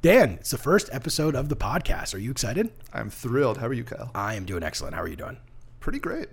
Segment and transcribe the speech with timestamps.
[0.00, 2.14] Dan, it's the first episode of the podcast.
[2.14, 2.70] Are you excited?
[2.92, 3.58] I'm thrilled.
[3.58, 4.12] How are you, Kyle?
[4.14, 4.94] I am doing excellent.
[4.94, 5.38] How are you doing?
[5.80, 6.28] Pretty great.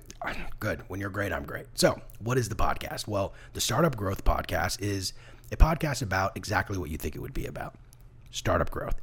[0.59, 0.83] Good.
[0.87, 1.65] When you're great, I'm great.
[1.73, 3.07] So, what is the podcast?
[3.07, 5.13] Well, the Startup Growth Podcast is
[5.51, 7.73] a podcast about exactly what you think it would be about
[8.29, 9.01] startup growth.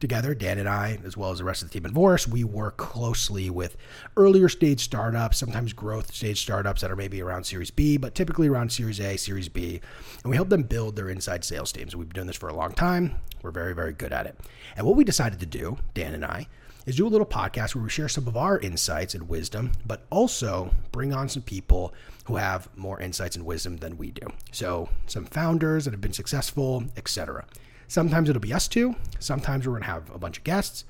[0.00, 2.42] Together, Dan and I, as well as the rest of the team at Vouris, we
[2.42, 3.76] work closely with
[4.16, 8.48] earlier stage startups, sometimes growth stage startups that are maybe around Series B, but typically
[8.48, 9.78] around Series A, Series B.
[10.22, 11.94] And we help them build their inside sales teams.
[11.94, 13.20] We've been doing this for a long time.
[13.42, 14.40] We're very, very good at it.
[14.74, 16.46] And what we decided to do, Dan and I,
[16.86, 20.06] is do a little podcast where we share some of our insights and wisdom, but
[20.08, 21.92] also bring on some people
[22.24, 24.26] who have more insights and wisdom than we do.
[24.50, 27.44] So, some founders that have been successful, etc.
[27.90, 28.94] Sometimes it'll be us two.
[29.18, 30.84] Sometimes we're going to have a bunch of guests.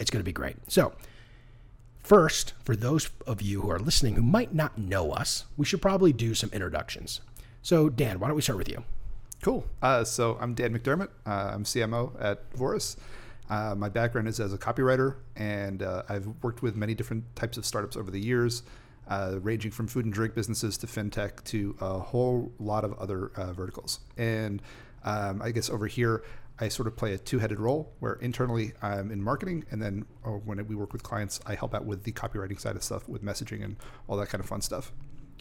[0.00, 0.56] It's going to be great.
[0.66, 0.94] So,
[2.02, 5.82] first, for those of you who are listening who might not know us, we should
[5.82, 7.20] probably do some introductions.
[7.60, 8.82] So, Dan, why don't we start with you?
[9.42, 9.66] Cool.
[9.82, 11.10] Uh, so I'm Dan McDermott.
[11.26, 12.96] Uh, I'm CMO at Vouris.
[13.50, 17.58] Uh, my background is as a copywriter, and uh, I've worked with many different types
[17.58, 18.62] of startups over the years,
[19.08, 23.32] uh, ranging from food and drink businesses to fintech to a whole lot of other
[23.36, 24.00] uh, verticals.
[24.16, 24.62] And
[25.04, 26.22] um, I guess over here,
[26.60, 30.06] I sort of play a two-headed role where internally I'm in marketing, and then
[30.44, 33.22] when we work with clients, I help out with the copywriting side of stuff, with
[33.22, 33.76] messaging and
[34.08, 34.92] all that kind of fun stuff.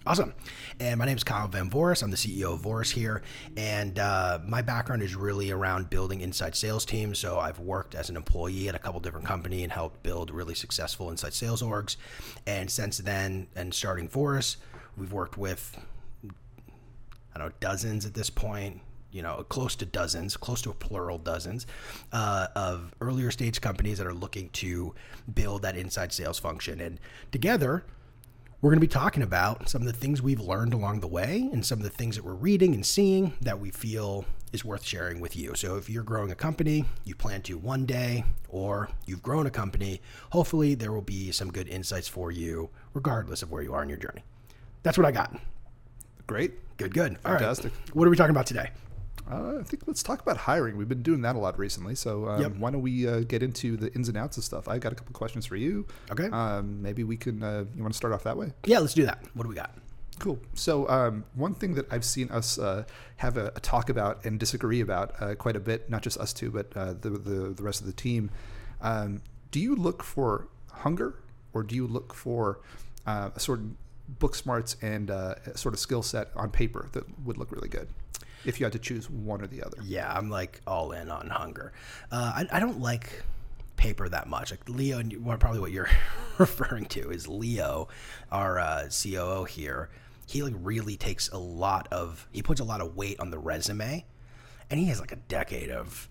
[0.07, 0.33] Awesome.
[0.79, 2.01] And my name is Kyle Vamvouris.
[2.01, 3.23] I'm the CEO of Vouris here.
[3.57, 7.19] And uh, my background is really around building inside sales teams.
[7.19, 10.55] So I've worked as an employee at a couple different companies and helped build really
[10.55, 11.97] successful inside sales orgs.
[12.45, 14.55] And since then, and starting Vouris,
[14.95, 15.77] we've worked with,
[17.35, 18.79] I don't know, dozens at this point,
[19.11, 21.65] you know, close to dozens, close to a plural dozens
[22.11, 24.93] uh, of earlier stage companies that are looking to
[25.33, 26.81] build that inside sales function.
[26.81, 26.99] And
[27.31, 27.83] together,
[28.61, 31.47] we're going to be talking about some of the things we've learned along the way
[31.53, 34.83] and some of the things that we're reading and seeing that we feel is worth
[34.83, 35.53] sharing with you.
[35.55, 39.51] So, if you're growing a company, you plan to one day, or you've grown a
[39.51, 40.01] company,
[40.31, 43.89] hopefully there will be some good insights for you, regardless of where you are in
[43.89, 44.23] your journey.
[44.83, 45.35] That's what I got.
[46.25, 46.53] Great.
[46.77, 47.17] Good, good.
[47.19, 47.71] Fantastic.
[47.93, 48.69] What are we talking about today?
[49.29, 50.77] Uh, I think let's talk about hiring.
[50.77, 51.95] We've been doing that a lot recently.
[51.95, 52.55] So um, yep.
[52.55, 54.67] why don't we uh, get into the ins and outs of stuff?
[54.67, 55.85] I got a couple questions for you.
[56.11, 56.27] Okay.
[56.27, 57.43] Um, maybe we can.
[57.43, 58.53] Uh, you want to start off that way?
[58.65, 59.23] Yeah, let's do that.
[59.33, 59.71] What do we got?
[60.19, 60.39] Cool.
[60.55, 62.85] So um, one thing that I've seen us uh,
[63.17, 66.33] have a, a, talk about and disagree about uh, quite a bit, not just us
[66.33, 68.31] two, but uh, the, the, the rest of the team.
[68.81, 69.21] Um,
[69.51, 71.15] do you look for hunger,
[71.53, 72.59] or do you look for
[73.05, 77.37] a sort of book smarts and a sort of skill set on paper that would
[77.37, 77.87] look really good?
[78.45, 79.77] If you had to choose one or the other.
[79.83, 81.73] Yeah, I'm like all in on hunger.
[82.11, 83.23] Uh, I, I don't like
[83.77, 84.51] paper that much.
[84.51, 85.01] Like Leo,
[85.37, 85.89] probably what you're
[86.37, 87.87] referring to is Leo,
[88.31, 89.89] our uh, COO here.
[90.25, 93.39] He like really takes a lot of he puts a lot of weight on the
[93.39, 94.05] resume,
[94.69, 96.09] and he has like a decade of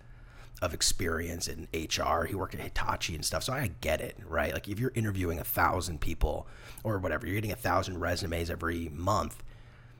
[0.62, 2.24] of experience in HR.
[2.24, 4.54] He worked at Hitachi and stuff, so I get it, right?
[4.54, 6.46] Like if you're interviewing a thousand people
[6.82, 9.42] or whatever, you're getting a thousand resumes every month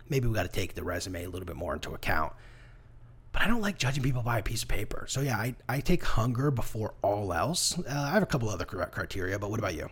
[0.09, 2.33] maybe we got to take the resume a little bit more into account.
[3.33, 5.07] But I don't like judging people by a piece of paper.
[5.09, 7.79] So yeah, I, I take hunger before all else.
[7.79, 9.89] Uh, I have a couple other criteria, but what about you?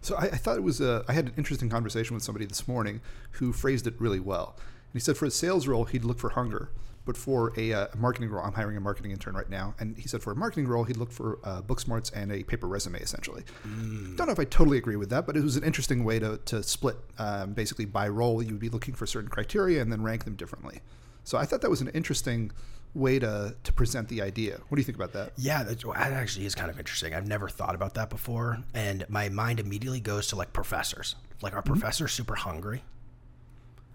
[0.00, 2.66] So I, I thought it was a, I had an interesting conversation with somebody this
[2.66, 3.00] morning
[3.32, 4.54] who phrased it really well.
[4.56, 6.70] And he said for a sales role, he'd look for hunger
[7.06, 10.08] but for a, uh, marketing role, I'm hiring a marketing intern right now, and he
[10.08, 12.98] said for a marketing role, he'd look for uh, book smarts and a paper resume,
[12.98, 13.44] essentially.
[13.66, 14.16] Mm.
[14.16, 16.38] Don't know if I totally agree with that, but it was an interesting way to,
[16.46, 16.96] to split.
[17.18, 20.34] Um, basically, by role, you would be looking for certain criteria and then rank them
[20.34, 20.80] differently.
[21.24, 22.52] So I thought that was an interesting
[22.94, 24.60] way to to present the idea.
[24.68, 25.32] What do you think about that?
[25.36, 27.14] Yeah, that actually is kind of interesting.
[27.14, 31.14] I've never thought about that before, and my mind immediately goes to like professors.
[31.42, 31.72] Like, are mm-hmm.
[31.72, 32.82] professors super hungry?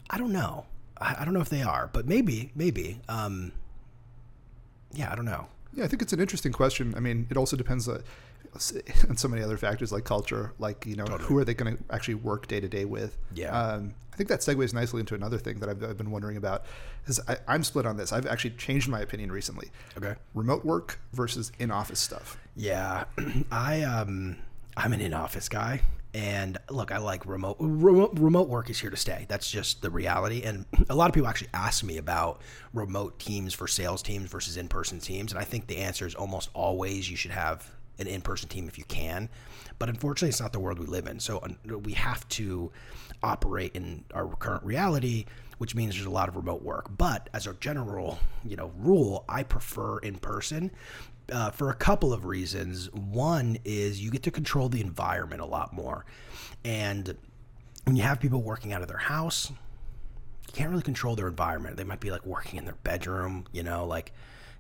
[0.10, 0.66] I don't know.
[1.02, 3.02] I, don't know if they are, but maybe, maybe.
[3.10, 3.52] Um,
[4.94, 5.48] yeah, I don't know.
[5.74, 6.94] Yeah, I think it's an interesting question.
[6.96, 8.02] I mean, it also depends uh,
[9.10, 11.28] on so many other factors like culture, like you know, totally.
[11.28, 13.18] who are they going to actually work day to day with?
[13.34, 13.58] Yeah.
[13.58, 16.66] Um, I think that segues nicely into another thing that I've, I've been wondering about.
[17.08, 18.12] Is I, I'm split on this.
[18.12, 19.70] I've actually changed my opinion recently.
[19.98, 20.16] Okay.
[20.34, 22.38] Remote work versus in office stuff.
[22.56, 23.06] Yeah,
[23.52, 24.38] I um,
[24.76, 25.82] I'm an in office guy.
[26.14, 29.26] And look, I like remote, remote remote work is here to stay.
[29.30, 30.44] That's just the reality.
[30.44, 32.42] And a lot of people actually ask me about
[32.74, 36.14] remote teams for sales teams versus in person teams, and I think the answer is
[36.16, 39.30] almost always you should have an in person team if you can.
[39.80, 41.20] But unfortunately, it's not the world we live in.
[41.20, 41.42] So
[41.84, 42.72] we have to
[43.24, 45.26] operate in our current reality,
[45.60, 46.90] which means there's a lot of remote work.
[46.98, 50.72] But as a general, you know, rule, I prefer in person
[51.32, 52.92] uh, for a couple of reasons.
[52.94, 56.06] One is you get to control the environment a lot more.
[56.64, 57.16] And
[57.86, 61.78] when you have people working out of their house, you can't really control their environment.
[61.78, 64.12] They might be like working in their bedroom, you know, like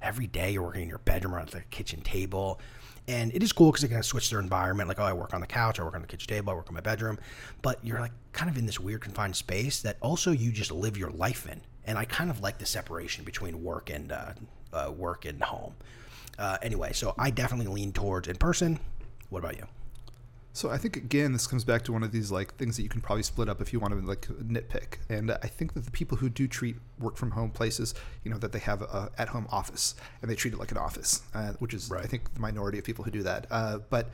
[0.01, 2.59] every day you're working in your bedroom or at the kitchen table.
[3.07, 4.87] And it is cool because they of switch their environment.
[4.87, 6.69] Like, oh, I work on the couch, I work on the kitchen table, I work
[6.69, 7.19] in my bedroom.
[7.61, 10.97] But you're like kind of in this weird confined space that also you just live
[10.97, 11.61] your life in.
[11.85, 14.33] And I kind of like the separation between work and uh,
[14.71, 15.73] uh, work and home.
[16.37, 18.79] Uh, anyway, so I definitely lean towards in person.
[19.29, 19.67] What about you?
[20.53, 22.89] So I think again, this comes back to one of these like things that you
[22.89, 24.97] can probably split up if you want to like nitpick.
[25.07, 27.95] And I think that the people who do treat work from home places,
[28.25, 30.77] you know, that they have a at home office and they treat it like an
[30.77, 32.03] office, uh, which is right.
[32.03, 33.47] I think the minority of people who do that.
[33.49, 34.09] Uh, but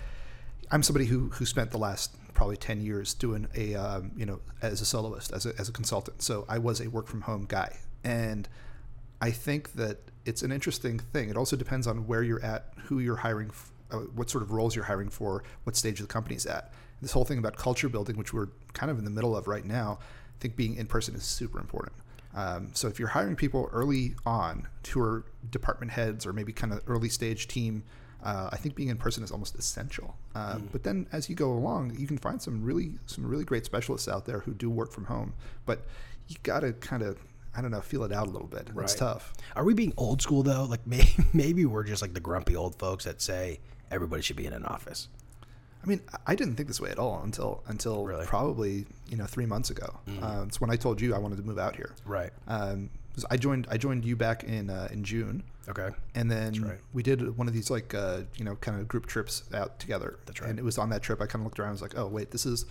[0.69, 4.39] I'm somebody who who spent the last probably 10 years doing a um, you know
[4.61, 7.47] as a soloist as a, as a consultant so i was a work from home
[7.47, 8.47] guy and
[9.19, 12.99] i think that it's an interesting thing it also depends on where you're at who
[12.99, 13.51] you're hiring
[13.91, 16.73] uh, what sort of roles you're hiring for, what stage the company's at.
[17.01, 19.63] This whole thing about culture building, which we're kind of in the middle of right
[19.63, 21.95] now, I think being in person is super important.
[22.35, 26.73] Um, so if you're hiring people early on who are department heads or maybe kind
[26.73, 27.83] of early stage team,
[28.23, 30.17] uh, I think being in person is almost essential.
[30.35, 30.67] Uh, mm.
[30.71, 34.07] But then as you go along, you can find some really some really great specialists
[34.07, 35.33] out there who do work from home.
[35.65, 35.85] But
[36.27, 37.19] you got to kind of
[37.57, 38.69] I don't know, feel it out a little bit.
[38.71, 38.83] Right.
[38.83, 39.33] It's tough.
[39.55, 40.65] Are we being old school though?
[40.65, 43.59] Like maybe, maybe we're just like the grumpy old folks that say
[43.89, 45.09] everybody should be in an office.
[45.83, 48.25] I mean, I didn't think this way at all until until really?
[48.25, 49.99] probably you know three months ago.
[50.07, 50.23] Mm.
[50.23, 51.95] Uh, it's when I told you I wanted to move out here.
[52.05, 52.31] Right.
[52.47, 52.89] Um,
[53.31, 55.43] I joined I joined you back in uh, in June.
[55.69, 55.89] Okay.
[56.15, 56.77] And then right.
[56.93, 60.19] we did one of these like uh, you know kind of group trips out together.
[60.25, 60.49] That's right.
[60.49, 61.69] And it was on that trip I kind of looked around.
[61.69, 62.65] and was like, oh wait, this is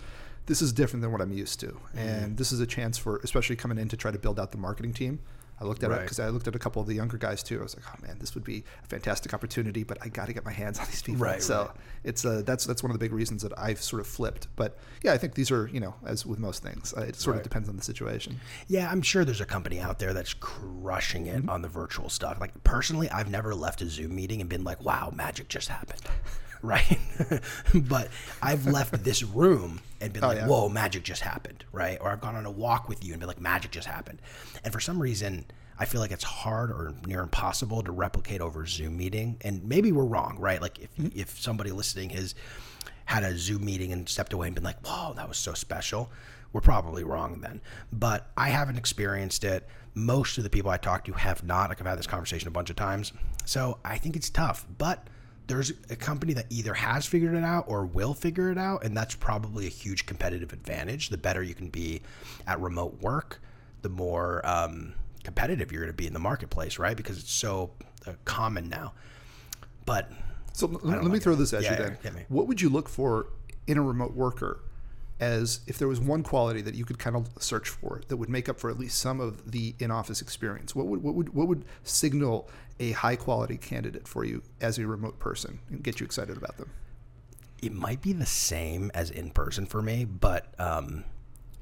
[0.47, 1.79] this is different than what I'm used to, mm.
[1.95, 4.57] and this is a chance for especially coming in to try to build out the
[4.57, 5.19] marketing team.
[5.59, 6.01] I looked at right.
[6.01, 7.59] it because I looked at a couple of the younger guys too.
[7.59, 10.33] I was like, oh man, this would be a fantastic opportunity, but I got to
[10.33, 11.25] get my hands on these people.
[11.25, 11.41] Right.
[11.41, 11.71] So right.
[12.03, 14.47] it's uh, that's that's one of the big reasons that I've sort of flipped.
[14.55, 17.37] But yeah, I think these are you know as with most things, uh, it sort
[17.37, 18.39] of depends on the situation.
[18.67, 21.49] Yeah, I'm sure there's a company out there that's crushing it mm-hmm.
[21.49, 22.39] on the virtual stuff.
[22.39, 26.01] Like personally, I've never left a Zoom meeting and been like, wow, magic just happened.
[26.61, 26.99] Right?
[27.73, 28.09] but
[28.41, 30.47] I've left this room and been oh, like, yeah.
[30.47, 31.97] whoa, magic just happened, right?
[32.01, 34.21] Or I've gone on a walk with you and been like, magic just happened.
[34.63, 35.45] And for some reason,
[35.79, 39.37] I feel like it's hard or near impossible to replicate over Zoom meeting.
[39.41, 40.61] And maybe we're wrong, right?
[40.61, 41.19] Like if, mm-hmm.
[41.19, 42.35] if somebody listening has
[43.05, 46.11] had a Zoom meeting and stepped away and been like, whoa, that was so special,
[46.51, 47.61] we're probably wrong then.
[47.91, 49.67] But I haven't experienced it.
[49.93, 51.69] Most of the people I talk to have not.
[51.69, 53.13] Like I've had this conversation a bunch of times.
[53.45, 54.65] So I think it's tough.
[54.77, 55.07] But
[55.47, 58.83] there's a company that either has figured it out or will figure it out.
[58.83, 61.09] And that's probably a huge competitive advantage.
[61.09, 62.01] The better you can be
[62.45, 63.41] at remote work,
[63.81, 66.95] the more um, competitive you're going to be in the marketplace, right?
[66.95, 67.71] Because it's so
[68.05, 68.93] uh, common now.
[69.85, 70.11] But
[70.53, 71.23] so let, let like me it.
[71.23, 72.25] throw this at yeah, you then.
[72.27, 73.27] What would you look for
[73.67, 74.59] in a remote worker
[75.19, 78.29] as if there was one quality that you could kind of search for that would
[78.29, 81.47] make up for at least some of the in-office experience what would what would what
[81.47, 82.49] would signal
[82.79, 86.57] a high quality candidate for you as a remote person and get you excited about
[86.57, 86.69] them
[87.61, 91.03] it might be the same as in person for me but um,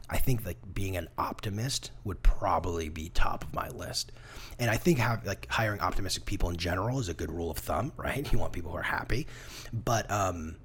[0.10, 4.12] I think like being an optimist would probably be top of my list.
[4.60, 7.58] And I think have like hiring optimistic people in general is a good rule of
[7.58, 8.28] thumb, right?
[8.31, 9.28] You want people who are happy.
[9.74, 10.58] But um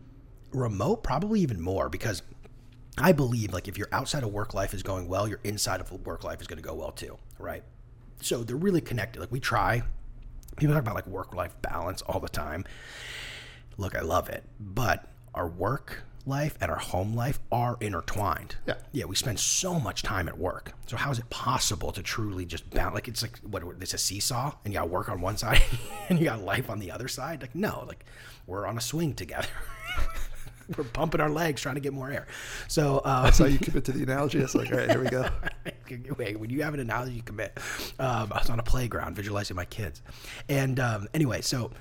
[0.53, 2.23] remote probably even more because
[2.99, 5.91] I believe like if your outside of work life is going well, your inside of
[6.07, 7.63] work life is going to go well too, right?
[8.21, 9.21] So they're really connected.
[9.21, 9.83] Like we try.
[10.57, 12.65] People talk about like work life balance all the time.
[13.79, 18.57] Look, I love it, but our work life and our home life are intertwined.
[18.67, 18.75] Yeah.
[18.93, 20.73] Yeah, we spend so much time at work.
[20.87, 22.95] So how is it possible to truly just balance?
[22.95, 23.63] Like it's like what?
[23.81, 25.63] It's a seesaw, and you got work on one side,
[26.09, 27.41] and you got life on the other side.
[27.41, 28.05] Like no, like
[28.47, 29.49] we're on a swing together.
[30.77, 32.27] we're pumping our legs trying to get more air.
[32.69, 34.39] So uh, that's how you commit to the analogy.
[34.39, 35.29] It's like, all right, here we go.
[36.19, 37.59] Wait, when you have an analogy, you commit.
[37.99, 40.03] Um, I was on a playground visualizing my kids,
[40.49, 41.73] and um, anyway, so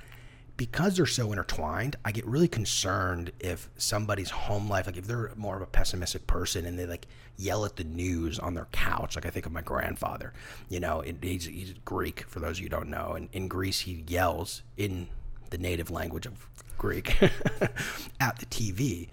[0.57, 5.31] because they're so intertwined, I get really concerned if somebody's home life, like if they're
[5.37, 9.15] more of a pessimistic person and they like yell at the news on their couch.
[9.15, 10.33] Like I think of my grandfather,
[10.67, 13.13] you know, he's, he's Greek for those of you who don't know.
[13.13, 15.07] And in Greece, he yells in
[15.49, 17.21] the native language of Greek
[18.19, 19.09] at the TV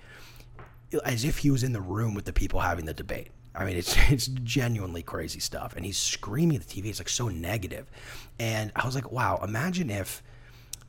[1.05, 3.29] as if he was in the room with the people having the debate.
[3.55, 6.87] I mean, it's it's genuinely crazy stuff, and he's screaming at the TV.
[6.87, 7.91] It's like so negative,
[8.39, 9.41] and I was like, wow.
[9.43, 10.23] Imagine if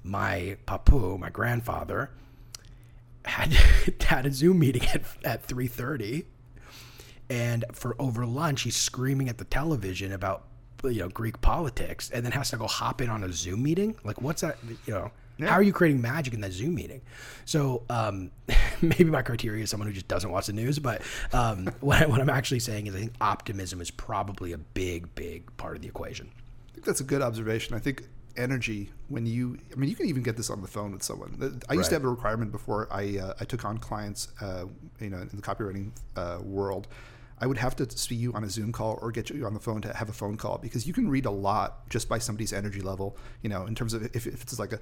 [0.04, 2.12] my papu, my grandfather,
[3.26, 3.54] had
[4.02, 6.26] had a Zoom meeting at at three thirty,
[7.30, 10.44] and for over lunch, he's screaming at the television about
[10.84, 13.96] you know Greek politics, and then has to go hop in on a Zoom meeting.
[14.04, 14.58] Like, what's that?
[14.86, 15.48] You know yeah.
[15.48, 17.02] How are you creating magic in that Zoom meeting?
[17.46, 18.32] So um,
[18.82, 21.02] maybe my criteria is someone who just doesn't watch the news, but
[21.34, 25.14] um, what, I, what I'm actually saying is I think optimism is probably a big,
[25.16, 26.30] big part of the equation.
[26.70, 27.76] I think that's a good observation.
[27.76, 28.04] I think
[28.38, 29.58] energy when you.
[29.72, 31.62] I mean, you can even get this on the phone with someone.
[31.70, 34.66] I used to have a requirement before I uh, I took on clients, uh,
[35.00, 36.88] you know, in the copywriting uh, world.
[37.40, 39.60] I would have to see you on a Zoom call or get you on the
[39.60, 42.52] phone to have a phone call because you can read a lot just by somebody's
[42.52, 43.16] energy level.
[43.42, 44.80] You know, in terms of if, if it's like a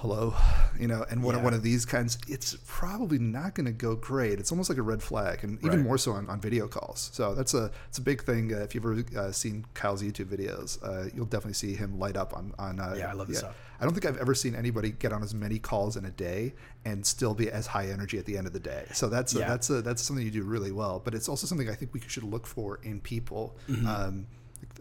[0.00, 0.34] hello,
[0.78, 1.42] you know, and one, Yeah.
[1.42, 4.38] one of these kinds, it's probably not going to go great.
[4.38, 5.86] It's almost like a red flag, and even Right.
[5.86, 7.10] more so on, on video calls.
[7.12, 8.52] So that's a it's a big thing.
[8.54, 12.16] Uh, if you've ever uh, seen Kyle's YouTube videos, uh, you'll definitely see him light
[12.16, 12.80] up on on.
[12.80, 13.54] Uh, Yeah, I love this stuff.
[13.78, 16.54] I don't think I've ever seen anybody get on as many calls in a day
[16.84, 18.84] and still be as high energy at the end of the day.
[18.92, 21.00] So that's a, that's a, that's something you do really well.
[21.02, 23.56] But it's also something I think we should look for in people.
[23.70, 23.86] Mm-hmm.
[23.86, 24.26] Um,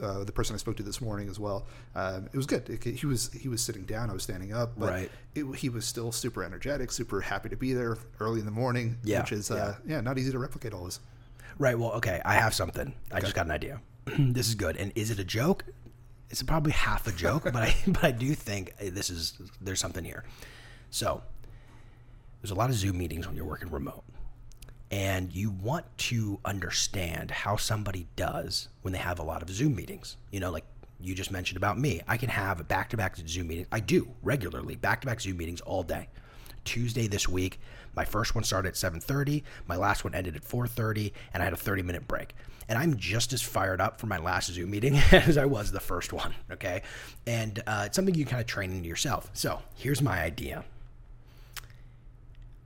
[0.01, 1.65] uh, the person I spoke to this morning as well.
[1.95, 2.69] Um, it was good.
[2.69, 4.09] It- he was he was sitting down.
[4.09, 4.73] I was standing up.
[4.77, 5.11] But Right.
[5.35, 8.97] It, he was still super energetic, super happy to be there early in the morning.
[9.03, 10.99] Yeah, Which is uh, yeah, not easy to replicate always.
[11.57, 11.77] Right.
[11.77, 12.21] Well, okay.
[12.25, 12.93] I have something.
[13.11, 13.81] I just got an idea.
[14.17, 14.75] this is good.
[14.77, 15.65] And is it a joke?
[16.29, 19.79] It's probably half a joke, but I but I do think uh, this is there's
[19.79, 20.23] something here.
[20.91, 21.21] So
[22.41, 24.03] there's a lot of Zoom meetings when you're working remote,
[24.91, 29.75] and you want to understand how somebody does when they have a lot of Zoom
[29.75, 30.17] meetings.
[30.31, 30.65] You know, like
[30.99, 32.01] you just mentioned about me.
[32.07, 33.67] I can have back-to-back Zoom meetings.
[33.71, 36.09] I do regularly back-to-back Zoom meetings all day.
[36.65, 37.59] Tuesday this week,
[37.95, 41.53] my first one started at 7:30, my last one ended at 4:30, and I had
[41.53, 42.35] a 30-minute break.
[42.67, 45.79] And I'm just as fired up for my last Zoom meeting as I was the
[45.79, 46.35] first one.
[46.51, 46.83] Okay,
[47.25, 49.29] and uh, it's something you kind of train into yourself.
[49.33, 50.65] So here's my idea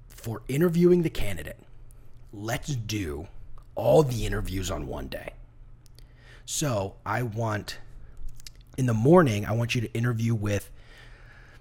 [0.10, 1.60] for interviewing the candidate.
[2.34, 3.28] Let's do
[3.76, 5.34] all the interviews on one day.
[6.46, 7.78] So I want
[8.78, 10.72] in the morning, I want you to interview with,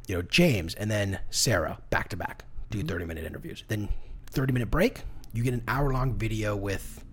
[0.08, 2.44] you know, James and then Sarah back to back.
[2.70, 2.88] Do mm-hmm.
[2.88, 3.64] 30 minute interviews.
[3.68, 3.90] Then
[4.30, 5.02] 30 minute break.
[5.34, 7.04] You get an hour long video with.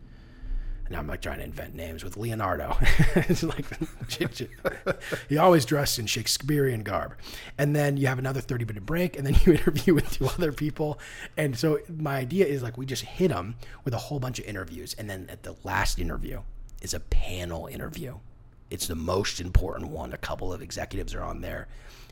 [0.90, 2.76] Now I'm like trying to invent names with Leonardo.
[3.16, 3.66] it's like
[5.30, 7.16] he always dressed in Shakespearean garb,
[7.58, 10.52] and then you have another 30 minute break, and then you interview with two other
[10.52, 11.00] people.
[11.38, 13.56] And so my idea is like we just hit them
[13.86, 16.42] with a whole bunch of interviews, and then at the last interview
[16.82, 18.18] is a panel interview.
[18.70, 20.14] It's the most important one.
[20.14, 21.68] A couple of executives are on there,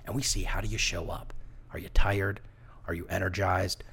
[0.05, 1.33] and we see how do you show up?
[1.73, 2.41] Are you tired?
[2.87, 3.83] Are you energized?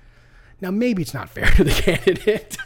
[0.60, 2.56] Now, maybe it's not fair to the candidate.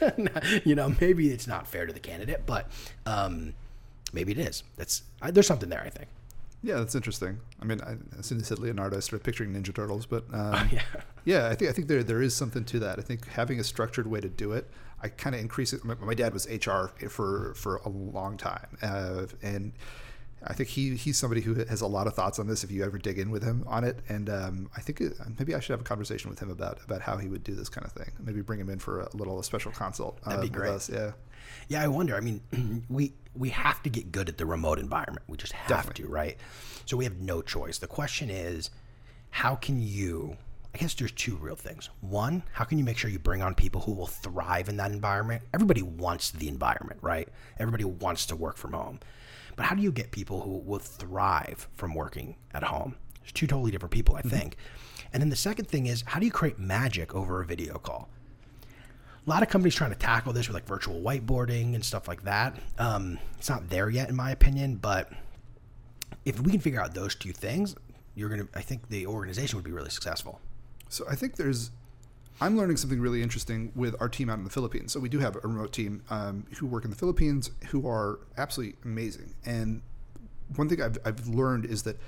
[0.67, 2.71] you know, maybe it's not fair to the candidate, but
[3.07, 3.55] um,
[4.13, 4.63] maybe it is.
[4.77, 5.83] That's I, there's something there.
[5.85, 6.09] I think.
[6.63, 7.39] Yeah, that's interesting.
[7.63, 10.25] I mean, I, as soon as you said Leonardo, I started picturing Ninja Turtles, but
[10.33, 10.83] um, Yeah.
[11.25, 12.99] yeah, I think I think there there is something to that.
[12.99, 14.69] I think having a structured way to do it,
[15.03, 15.85] I kind of increase it.
[15.85, 19.73] My, my dad was HR for for a long time, uh, and
[20.45, 22.63] I think he he's somebody who has a lot of thoughts on this.
[22.63, 25.55] If you ever dig in with him on it, and um, I think it, maybe
[25.55, 27.85] I should have a conversation with him about about how he would do this kind
[27.85, 28.13] of thing.
[28.21, 30.23] Maybe bring him in for a little special consult.
[30.23, 30.71] That'd be uh, with great.
[30.71, 30.89] us.
[30.89, 31.13] Yeah.
[31.69, 32.17] Yeah, I wonder.
[32.17, 35.25] I mean, we we have to get good at the remote environment.
[35.29, 36.05] We just have Definitely.
[36.05, 36.37] to, right?
[36.87, 37.79] So we have no choice.
[37.79, 38.71] The question is,
[39.31, 40.37] how can you?
[40.75, 41.89] I guess there's two real things.
[42.03, 44.93] One, how can you make sure you bring on people who will thrive in that
[44.93, 45.43] environment?
[45.55, 47.29] Everybody wants the environment, right?
[47.59, 49.01] Everybody wants to work from home.
[49.59, 52.95] But how do you get people who will thrive from working at home?
[53.21, 54.57] There's two totally different people, I think.
[55.13, 58.09] And then the second thing is, how do you create magic over a video call?
[59.27, 62.23] a lot of companies trying to tackle this with like virtual whiteboarding and stuff like
[62.23, 62.57] that.
[62.79, 64.77] Um, it's not there yet, in my opinion.
[64.77, 65.13] But
[66.25, 67.75] if we can figure out those two things,
[68.15, 68.49] you're gonna.
[68.55, 70.41] I think the organization would be really successful.
[70.89, 71.73] So I think there's,
[72.41, 74.93] I'm learning something really interesting with our team out in the Philippines.
[74.93, 78.21] So we do have a remote team um, who work in the Philippines who are
[78.37, 79.35] absolutely amazing.
[79.45, 79.83] And
[80.57, 81.99] one thing I've, I've learned is that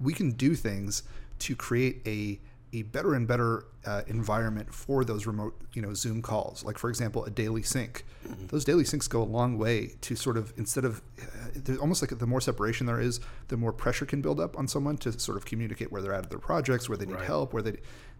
[0.00, 1.02] we can do things
[1.40, 2.40] to create a
[2.72, 6.64] a better and better uh, environment for those remote, you know, Zoom calls.
[6.64, 8.04] Like for example, a daily sync.
[8.48, 11.24] Those daily syncs go a long way to sort of instead of uh,
[11.54, 14.66] there's almost like the more separation there is, the more pressure can build up on
[14.66, 17.24] someone to sort of communicate where they're at at their projects, where they need Right.
[17.24, 17.76] help, where they.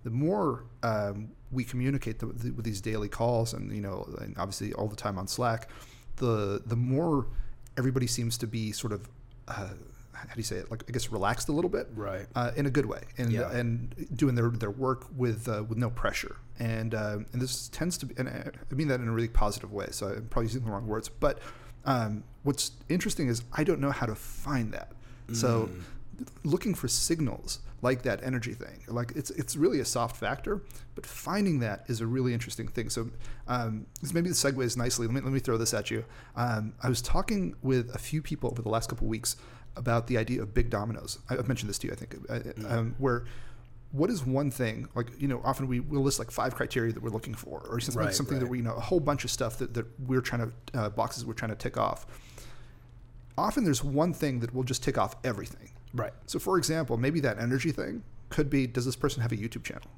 [0.07, 4.37] The more um, we communicate the, the, with these daily calls, and you know, and
[4.39, 5.69] obviously all the time on Slack,
[6.17, 7.27] the the more
[7.77, 9.09] everybody seems to be sort of.
[9.49, 9.71] Uh,
[10.13, 10.71] how do you say it?
[10.71, 12.27] Like I guess relaxed a little bit, Right.
[12.37, 13.51] Uh, in a good way, and Yeah.
[13.51, 17.99] and doing their, their work with uh, with no pressure, and uh, and this tends
[17.99, 19.89] to be, and I I mean that in a really positive way.
[19.91, 21.41] So I'm probably using the wrong words, but
[21.85, 24.93] um, what's interesting is I don't know how to find that.
[25.33, 25.69] So
[26.45, 30.63] looking for signals like that energy thing, like it's it's really a soft factor,
[30.95, 32.89] but finding that is a really interesting thing.
[32.91, 33.11] So
[33.49, 35.07] um, this maybe the segues nicely.
[35.07, 36.05] Let me let me throw this at you.
[36.37, 39.37] Um, I was talking with a few people over the last couple of weeks
[39.77, 41.19] about the idea of big dominoes.
[41.29, 43.25] I- I've mentioned this to you, I think, uh, um, where
[43.93, 47.03] what is one thing like you know often we will list like five criteria that
[47.03, 49.31] we're looking for or something, Right, something that we you know a whole bunch of
[49.31, 52.05] stuff that, that we're trying to uh, boxes we're trying to tick off
[53.39, 56.13] often there's one thing that will just tick off everything Right.
[56.27, 59.65] So, for example, maybe that energy thing could be: Does this person have a YouTube
[59.65, 59.91] channel?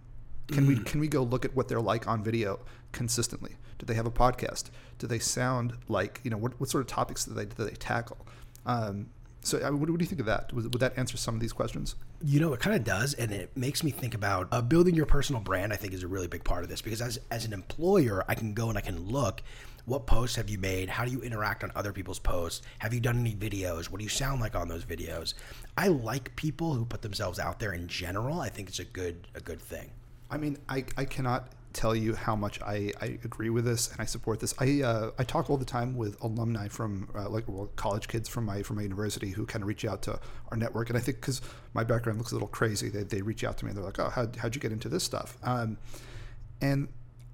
[0.48, 2.60] Can we can we go look at what they're like on video
[2.92, 3.56] consistently?
[3.78, 4.70] Do they have a podcast?
[4.98, 7.72] Do they sound like you know what, what sort of topics do they do they
[7.72, 8.26] tackle?
[8.64, 10.52] Um, so, I mean, what, what do you think of that?
[10.52, 11.94] Would, would that answer some of these questions?
[12.22, 15.06] You know, it kind of does, and it makes me think about uh, building your
[15.06, 15.72] personal brand.
[15.72, 18.34] I think is a really big part of this because as as an employer, I
[18.34, 19.42] can go and I can look.
[19.88, 20.90] What posts have you made?
[20.90, 22.60] How do you interact on other people's posts?
[22.80, 23.86] Have you done any videos?
[23.88, 25.32] What do you sound like on those videos?
[25.78, 28.38] I like people who put themselves out there in general.
[28.38, 29.90] I think it's a good a good thing.
[30.30, 33.98] I mean, I, I cannot tell you how much I, I agree with this and
[33.98, 34.52] I support this.
[34.58, 38.28] I uh, I talk all the time with alumni from uh, like well, college kids
[38.28, 41.00] from my from my university who kind of reach out to our network, and I
[41.00, 41.40] think because
[41.72, 43.98] my background looks a little crazy, they, they reach out to me and they're like,
[43.98, 45.38] oh, how how'd you get into this stuff?
[45.44, 45.78] Um,
[46.60, 46.88] and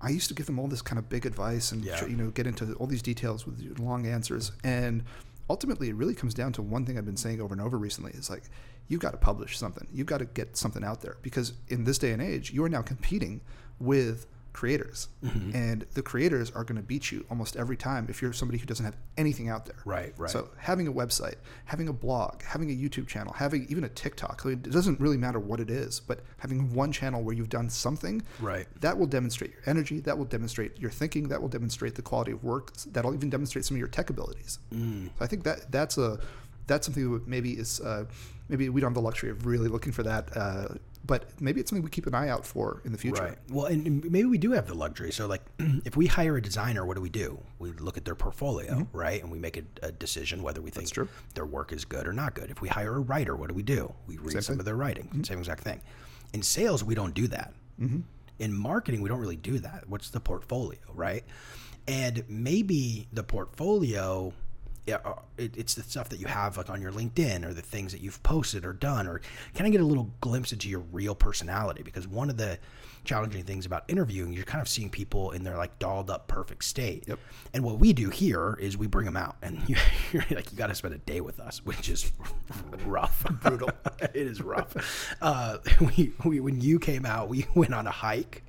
[0.05, 2.05] I used to give them all this kind of big advice and Yeah.
[2.07, 5.03] you know get into all these details with long answers and
[5.49, 8.13] ultimately it really comes down to one thing I've been saying over and over recently
[8.13, 8.45] is like
[8.89, 11.99] you've got to publish something you've got to get something out there because in this
[11.99, 13.41] day and age you are now competing
[13.79, 15.57] with creators Mm-hmm.
[15.57, 18.67] and the creators are going to beat you almost every time if you're somebody who
[18.67, 20.31] doesn't have anything out there Right, right.
[20.31, 21.35] so having a website
[21.65, 25.41] having a blog having a youtube channel having even a tiktok it doesn't really matter
[25.41, 28.67] what it is but having one channel where you've done something Right.
[28.81, 32.33] that will demonstrate your energy that will demonstrate your thinking that will demonstrate the quality
[32.33, 35.07] of work that'll even demonstrate some of your tech abilities Mm.
[35.19, 36.19] so i think that that's a
[36.67, 38.05] that's something that maybe is uh,
[38.49, 40.69] maybe we don't have the luxury of really looking for that uh,
[41.07, 43.39] but maybe it's something we keep an eye out for in the future Right.
[43.51, 45.13] Well, and and maybe we do have the luxury.
[45.13, 45.43] So, like,
[45.85, 47.39] if we hire a designer, what do we do?
[47.59, 49.23] We look at their portfolio, right?
[49.23, 51.05] And we make a, a decision whether we think Mm-hmm.
[51.35, 52.51] their work is good or not good.
[52.51, 53.93] If we hire a writer, what do we do?
[54.07, 54.45] We read some thing.
[54.55, 54.61] Mm-hmm.
[54.61, 55.25] of their writing.
[55.25, 55.81] Same exact thing.
[56.33, 57.53] In sales, we don't do that.
[58.39, 59.85] In marketing, we don't really do that.
[59.89, 61.25] What's the portfolio, right?
[61.87, 64.33] And maybe the portfolio
[65.39, 68.23] it's the stuff that you have like on your LinkedIn or the things that you've
[68.23, 69.21] posted or done, or
[69.55, 71.83] kind of get a little glimpse into your real personality.
[71.83, 72.59] Because one of the
[73.05, 76.65] challenging things about interviewing, you're kind of seeing people in their like dolled up perfect
[76.65, 77.05] state.
[77.07, 77.19] Yep.
[77.53, 79.77] And what we do here is we bring them out, and you,
[80.13, 82.13] you're like you got to spend a day with us, which is
[82.85, 83.71] rough, brutal.
[84.01, 85.15] it is rough.
[85.21, 88.44] Uh, we, we when you came out, we went on a hike.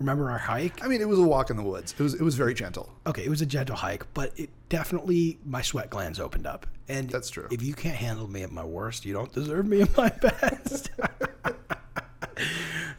[0.00, 0.82] Remember our hike?
[0.84, 2.92] i mean it was a walk in the woods it was it was very gentle
[3.06, 6.66] okay, it was a gentle hike, but it definitely my sweat glands opened up.
[6.88, 7.46] And That's true.
[7.52, 10.90] If you can't handle me at my worst, you don't deserve me at my best.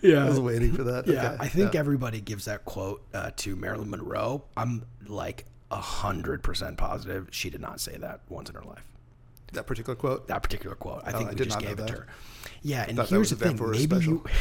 [0.02, 0.26] yeah.
[0.26, 1.38] i was waiting for that yeah, Okay.
[1.44, 1.80] I think Yeah.
[1.80, 4.44] everybody gives that quote uh, to Marilyn Monroe.
[4.56, 8.86] I'm like a hundred percent positive she did not say that once in her life.
[9.54, 11.02] that particular quote That particular quote.
[11.06, 12.08] I think Oh, I we did just not gave it to her.
[12.62, 13.58] Yeah, and here's the thing.
[13.72, 14.14] Maybe special.
[14.14, 14.24] you.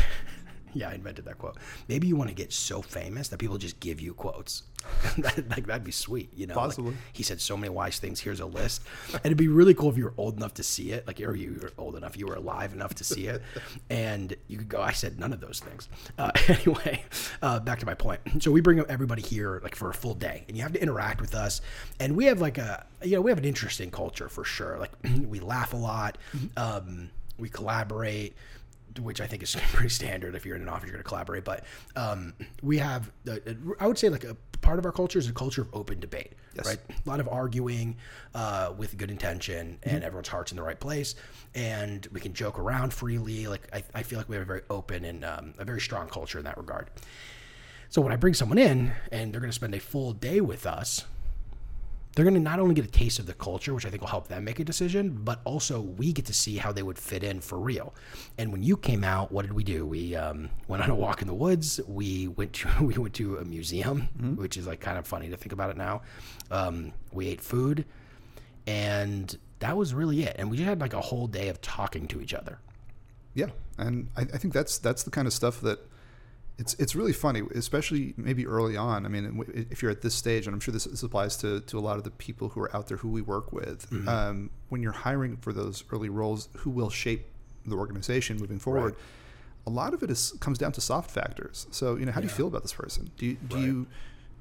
[0.72, 1.56] yeah, I invented that quote.
[1.88, 4.62] Maybe you want to get so famous that people just give you quotes.
[5.18, 6.54] that, like that'd be sweet, you know.
[6.54, 6.94] Like, Possibly.
[7.12, 8.18] he said so many wise things.
[8.20, 10.92] Here's a list, and it'd be really cool if you were old enough to see
[10.92, 11.06] it.
[11.06, 13.42] Like, or you were old enough, you were alive enough to see it,
[13.90, 14.80] and you could go.
[14.80, 15.88] I said none of those things.
[16.18, 17.04] Uh, anyway,
[17.42, 18.20] uh, back to my point.
[18.38, 21.20] So we bring everybody here like for a full day, and you have to interact
[21.20, 21.60] with us,
[21.98, 24.78] and we have like a you know we have an interesting culture for sure.
[24.78, 24.92] Like
[25.26, 26.16] we laugh a lot,
[26.56, 28.34] um, we collaborate
[28.98, 30.34] which I think is pretty standard.
[30.34, 31.44] If you're in an office, you're going to collaborate.
[31.44, 31.64] But
[31.96, 33.36] um, we have, uh,
[33.78, 36.32] I would say, like a part of our culture is a culture of open debate,
[36.54, 36.66] Yes.
[36.66, 36.78] right?
[37.06, 37.96] A lot of arguing
[38.34, 41.14] uh, with good intention, and everyone's heart's in the right place,
[41.54, 43.46] and we can joke around freely.
[43.46, 46.08] Like I, I feel like we have a very open and um, a very strong
[46.08, 46.88] culture in that regard.
[47.88, 50.64] So when I bring someone in and they're going to spend a full day with
[50.66, 51.04] us,
[52.14, 54.08] they're going to not only get a taste of the culture, which I think will
[54.08, 57.22] help them make a decision, but also we get to see how they would fit
[57.22, 57.94] in for real.
[58.36, 59.86] And when you came out, what did we do?
[59.86, 61.80] We um, went on a walk in the woods.
[61.86, 65.36] We went to we went to a museum, which is like kind of funny to
[65.36, 66.02] think about it now.
[66.50, 67.84] Um, we ate food,
[68.66, 70.36] and that was really it.
[70.38, 72.58] And we just had like a whole day of talking to each other.
[73.34, 73.46] Yeah,
[73.78, 75.78] and I, I think that's that's the kind of stuff that
[76.60, 79.06] it's it's really funny, especially maybe early on.
[79.06, 81.78] I mean, if you're at this stage, and I'm sure this, this applies to to
[81.78, 83.88] a lot of the people who are out there who we work with.
[83.90, 84.08] Mm-hmm.
[84.08, 87.26] Um, when you're hiring for those early roles, who will shape
[87.66, 88.94] the organization moving forward.
[89.66, 91.66] A lot of it is comes down to soft factors.
[91.70, 93.10] So, you know, how do you feel about this person?
[93.16, 93.64] Do you do Right.
[93.64, 93.86] you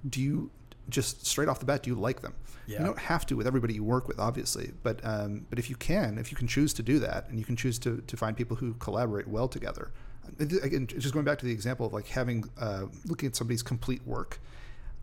[0.08, 0.52] do you
[0.90, 2.34] just straight off the bat do you like them?
[2.66, 2.80] Yeah.
[2.80, 5.76] You don't have to with everybody you work with, obviously, but um, but if you
[5.76, 8.36] can, if you can choose to do that, and you can choose to, to find
[8.36, 9.92] people who collaborate well together,
[10.40, 14.06] again, just going back to the example of like having uh, looking at somebody's complete
[14.06, 14.40] work,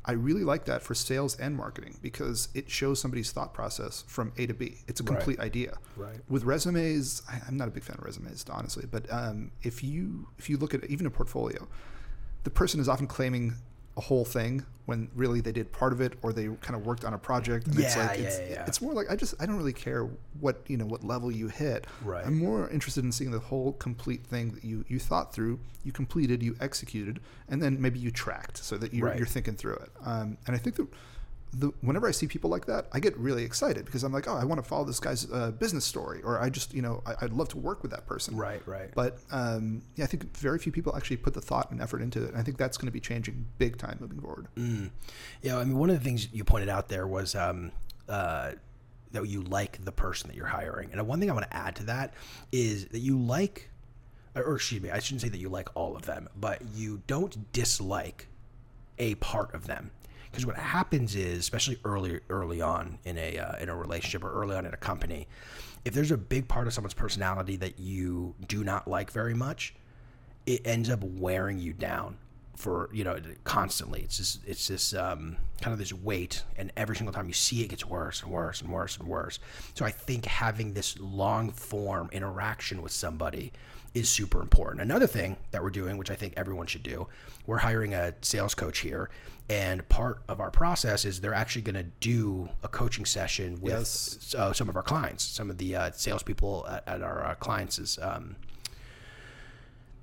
[0.04, 4.32] I really like that for sales and marketing because it shows somebody's thought process from
[4.38, 4.76] A to B.
[4.86, 5.16] It's a Right.
[5.16, 5.78] complete idea.
[5.96, 6.20] Right.
[6.28, 10.48] With resumes, I'm not a big fan of resumes, honestly, but um, if you if
[10.48, 11.66] you look at even a portfolio,
[12.44, 13.54] the person is often claiming
[13.96, 17.04] a whole thing when really they did part of it or they kind of worked
[17.04, 17.66] on a project.
[17.66, 18.64] And it's Yeah, like yeah, it's, yeah.
[18.66, 21.48] it's more like I just I don't really care what you know what level you
[21.48, 21.86] hit.
[22.04, 22.24] Right.
[22.24, 25.92] I'm more interested in seeing the whole complete thing that you you thought through, you
[25.92, 29.16] completed, you executed, and then maybe you tracked so that you're Right.
[29.18, 29.90] you're thinking through it.
[30.04, 30.86] Um, and I think that
[31.52, 34.34] the whenever I see people like that, I get really excited because I'm like, oh,
[34.34, 37.14] I want to follow this guy's uh, business story, or I just you know I,
[37.22, 38.36] I'd love to work with that person.
[38.36, 38.90] Right, right.
[38.94, 42.22] But um, yeah, I think very few people actually put the thought and effort into
[42.24, 42.30] it.
[42.30, 44.48] And I think that's going to be changing big time moving forward.
[44.56, 44.90] Mm.
[45.42, 47.72] Yeah, I mean, one of the things you pointed out there was um,
[48.08, 48.52] uh,
[49.12, 51.76] that you like the person that you're hiring, and one thing I want to add
[51.76, 52.14] to that
[52.52, 53.70] is that you like,
[54.34, 57.02] or or excuse me, I shouldn't say that you like all of them, but you
[57.06, 58.28] don't dislike
[58.98, 59.90] a part of them.
[60.36, 64.30] Because what happens is, especially early early on in a uh, in a relationship or
[64.30, 65.26] early on in a company,
[65.86, 69.74] if there's a big part of someone's personality that you do not like very much,
[70.44, 72.18] it ends up wearing you down
[72.54, 74.02] for you know constantly.
[74.02, 77.62] It's just it's this um, kind of this weight and every single time you see
[77.62, 79.38] it, it gets worse and worse and worse and worse.
[79.72, 83.52] So i think having this long form interaction with somebody
[83.96, 87.06] is super important another thing that we're doing which i think everyone should do
[87.46, 89.08] we're hiring a sales coach here
[89.48, 93.72] and part of our process is they're actually going to do a coaching session with
[93.72, 94.34] Yes.
[94.36, 97.98] uh, some of our clients some of the uh, salespeople at, at our uh, clients'
[98.02, 98.36] um,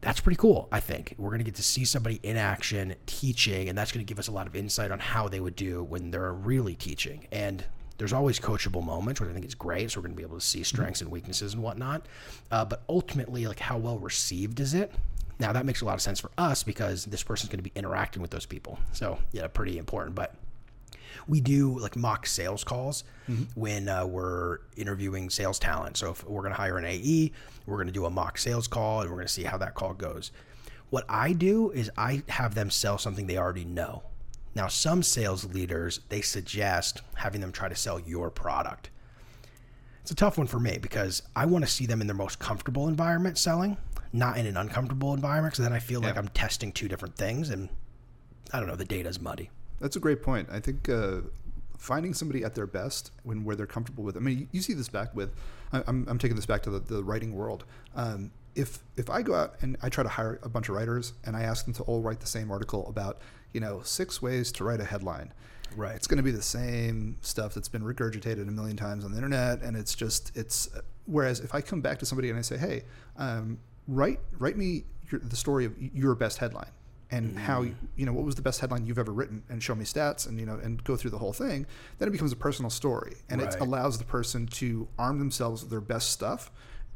[0.01, 0.67] that's pretty cool.
[0.69, 4.05] I think we're going to get to see somebody in action teaching, and that's going
[4.05, 6.75] to give us a lot of insight on how they would do when they're really
[6.75, 7.25] teaching.
[7.31, 7.63] And
[7.97, 9.91] there's always coachable moments, which I think is great.
[9.91, 12.05] So we're going to be able to see strengths and weaknesses and whatnot.
[12.51, 14.91] Uh, but ultimately, like how well received is it?
[15.39, 17.71] Now that makes a lot of sense for us because this person's going to be
[17.75, 18.79] interacting with those people.
[18.93, 20.15] So yeah, pretty important.
[20.15, 20.35] But
[21.27, 23.03] we do like mock sales calls
[23.55, 25.97] when uh, we're interviewing sales talent.
[25.97, 27.31] So if we're going to hire an AE,
[27.65, 29.75] we're going to do a mock sales call and we're going to see how that
[29.75, 30.31] call goes.
[30.89, 34.03] What I do is I have them sell something they already know.
[34.55, 38.89] Now, some sales leaders, they suggest having them try to sell your product.
[40.01, 42.37] It's a tough one for me because I want to see them in their most
[42.37, 43.77] comfortable environment selling,
[44.11, 47.49] not in an uncomfortable environment because then I feel like I'm testing two different things
[47.49, 47.69] and
[48.51, 49.49] I don't know, the data is muddy.
[49.79, 50.49] That's a great point.
[50.51, 51.21] I think uh,
[51.77, 54.15] finding somebody at their best when where they're comfortable with.
[54.15, 55.33] I mean, you, see this back with.
[55.71, 57.65] I'm, I'm taking this back to the, the writing world.
[57.95, 61.13] Um, if if I go out and I try to hire a bunch of writers
[61.25, 63.19] and I ask them to all write the same article about
[63.53, 65.31] you know six ways to write a headline,
[65.75, 65.95] Right.
[65.95, 69.17] it's going to be the same stuff that's been regurgitated a million times on the
[69.17, 70.69] internet, and it's just it's.
[71.05, 72.83] Whereas if I come back to somebody and I say, hey,
[73.17, 76.71] um, write write me your, the story of your best headline
[77.11, 79.85] and how you know what was the best headline you've ever written and show me
[79.85, 81.65] stats and you know and go through the whole thing
[81.99, 85.69] then it becomes a personal story and it allows the person to arm themselves with
[85.69, 86.49] their best stuff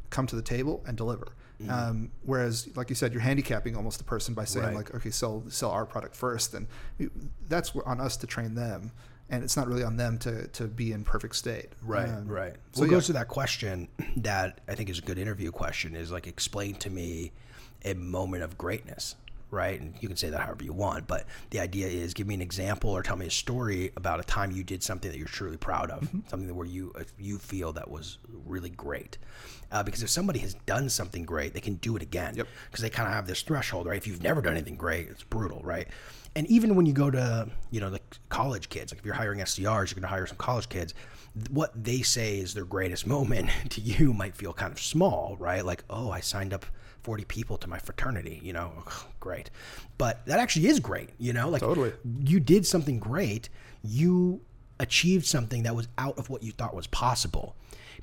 [0.09, 1.27] come to the table and deliver
[1.69, 4.75] um, whereas like you said you're handicapping almost the person by saying Right.
[4.75, 6.67] like okay sell sell our product first and
[7.47, 8.91] that's on us to train them
[9.29, 12.53] and it's not really on them to to be in perfect state Right, Um, right.
[12.73, 12.91] so So it yeah.
[12.91, 16.75] goes to that question that I think is a good interview question is like explain
[16.75, 17.31] to me
[17.85, 19.15] a moment of greatness,
[19.51, 19.79] right?
[19.79, 22.41] And you can say that however you want, but the idea is give me an
[22.41, 25.57] example or tell me a story about a time you did something that you're truly
[25.57, 26.19] proud of, Mm-hmm.
[26.27, 29.17] something where you uh, you feel that was really great.
[29.71, 32.35] Uh, because if somebody has done something great, they can do it again.
[32.35, 32.47] Yep.
[32.71, 33.97] Because they kind of have this threshold, right?
[33.97, 35.87] If you've never done anything great, it's brutal, right?
[36.35, 39.39] And even when you go to, you know, the college kids, like if you're hiring
[39.39, 40.93] SDRs, you're going to hire some college kids.
[41.49, 45.65] What they say is their greatest moment to you might feel kind of small, right?
[45.65, 46.65] Like, oh, I signed up
[47.07, 48.83] 40 people to my fraternity, you know,
[49.21, 49.49] great.
[49.97, 51.93] But that actually is great, you know, like Totally.
[52.19, 53.47] you did something great.
[53.81, 54.41] You
[54.77, 57.55] achieved something that was out of what you thought was possible.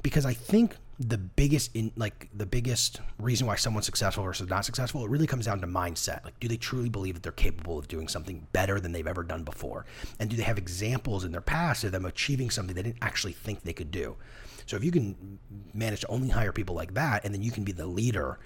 [0.03, 4.65] Because I think the biggest in like the biggest reason why someone's successful versus not
[4.65, 6.25] successful, it really comes down to mindset.
[6.25, 9.23] Like do they truly believe that they're capable of doing something better than they've ever
[9.23, 9.85] done before?
[10.19, 13.35] And do they have examples in their past of them achieving something they didn't actually
[13.35, 14.17] think they could do?
[14.65, 15.39] So if you can
[15.75, 18.39] manage to only hire people like that and then you can be the leader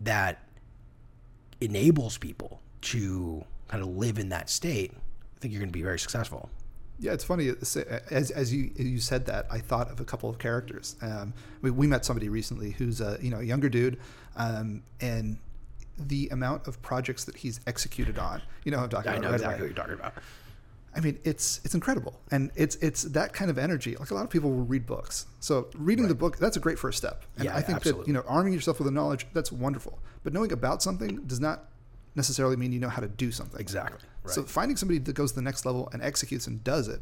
[0.00, 0.42] that
[1.60, 5.82] enables people to kind of live in that state, I think you're going to be
[5.82, 6.50] very successful.
[6.98, 7.50] Yeah, it's funny.
[8.10, 10.96] As, as you you said that, I thought of a couple of characters.
[11.02, 13.98] Um, we, we met somebody recently who's a you know a younger dude,
[14.36, 15.36] um, and
[15.98, 18.40] the amount of projects that he's executed on.
[18.64, 19.72] You know, I'm talking I about know right exactly away.
[19.74, 20.14] what you're talking about.
[20.96, 23.96] I mean, it's it's incredible, and it's it's that kind of energy.
[23.96, 26.78] Like a lot of people will read books, so reading the book that's a great
[26.78, 27.24] first step.
[27.36, 30.32] And Yeah, I think that you know arming yourself with the knowledge that's wonderful, but
[30.32, 31.68] knowing about something does not
[32.14, 33.60] necessarily mean you know how to do something.
[33.60, 34.00] Exactly.
[34.24, 34.34] Right.
[34.34, 37.00] So finding somebody that goes to the next level and executes and does it,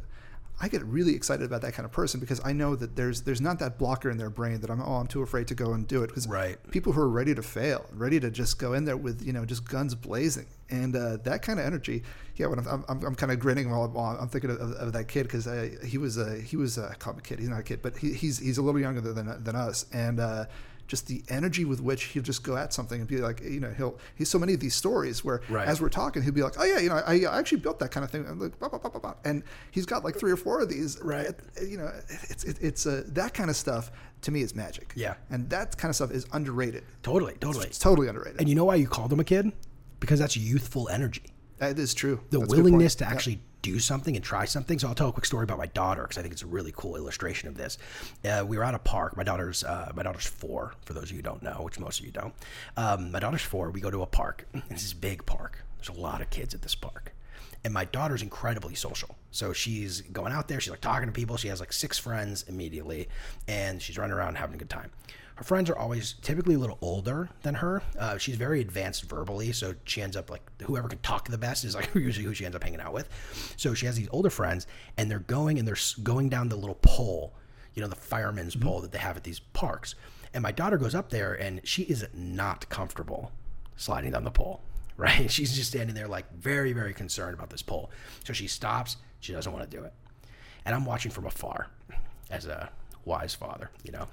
[0.59, 3.41] I get really excited about that kind of person because I know that there's there's
[3.41, 5.85] not that blocker in their brain that I'm oh I'm too afraid to go and
[5.87, 6.57] do it because Right.
[6.71, 9.43] people who are ready to fail, ready to just go in there with you know
[9.45, 12.03] just guns blazing, and uh, that kind of energy.
[12.37, 15.07] Yeah, when I'm I'm, I'm kind of grinning while, while I'm thinking of, of that
[15.09, 15.45] kid because
[15.83, 17.39] he was a he was a, I call him a kid.
[17.39, 20.19] He's not a kid, but he, he's he's a little younger than than us, and.
[20.19, 20.45] Uh,
[20.87, 23.71] just the energy with which he'll just go at something and be like, you know,
[23.71, 25.67] he'll he's so many of these stories where Right.
[25.67, 27.91] as we're talking, he'll be like, oh yeah, you know, I, I actually built that
[27.91, 28.25] kind of thing.
[28.27, 29.13] I'm like, blah, blah, blah, blah, blah.
[29.25, 30.99] and he's got like three or four of these.
[31.01, 31.27] Right.
[31.61, 31.91] You know,
[32.29, 34.93] it's it, it's uh, that kind of stuff to me is magic.
[34.95, 35.15] Yeah.
[35.29, 36.83] And that kind of stuff is underrated.
[37.03, 37.67] Totally, totally.
[37.67, 38.39] It's totally underrated.
[38.39, 39.51] And you know why you called him a kid?
[39.99, 41.23] Because that's youthful energy.
[41.57, 42.19] that is true.
[42.29, 42.63] The That's a good point.
[42.65, 44.77] willingness to actually do something and try something.
[44.77, 46.71] So I'll tell a quick story about my daughter because I think it's a really
[46.75, 47.79] cool illustration of this.
[48.23, 49.17] Uh, we were at a park.
[49.17, 50.73] My daughter's uh, my daughter's four.
[50.85, 52.33] For those of you don't know, which most of you don't,
[52.77, 53.71] um, my daughter's four.
[53.71, 54.47] We go to a park.
[54.53, 55.63] It's this is big park.
[55.77, 57.14] There's a lot of kids at this park.
[57.63, 59.15] And my daughter's incredibly social.
[59.31, 61.37] So she's going out there, she's like talking to people.
[61.37, 63.09] She has like six friends immediately,
[63.47, 64.91] and she's running around having a good time.
[65.35, 67.81] Her friends are always typically a little older than her.
[67.99, 71.65] Uh, she's very advanced verbally, so she ends up like whoever can talk the best
[71.65, 73.09] is like usually who she ends up hanging out with.
[73.57, 74.65] So she has these older friends,
[74.97, 77.33] and they're going and they're going down the little pole,
[77.73, 79.95] you know, the fireman's pole that they have at these parks.
[80.33, 83.31] And my daughter goes up there, and she is not comfortable
[83.75, 84.61] sliding down the pole.
[84.97, 85.29] Right?
[85.29, 87.91] She's just standing there like very, very concerned about this pole.
[88.23, 88.95] So she stops.
[89.19, 89.91] She doesn't want to do it.
[90.65, 91.67] And I'm watching from afar
[92.29, 92.69] as a
[93.03, 94.07] wise father, you know.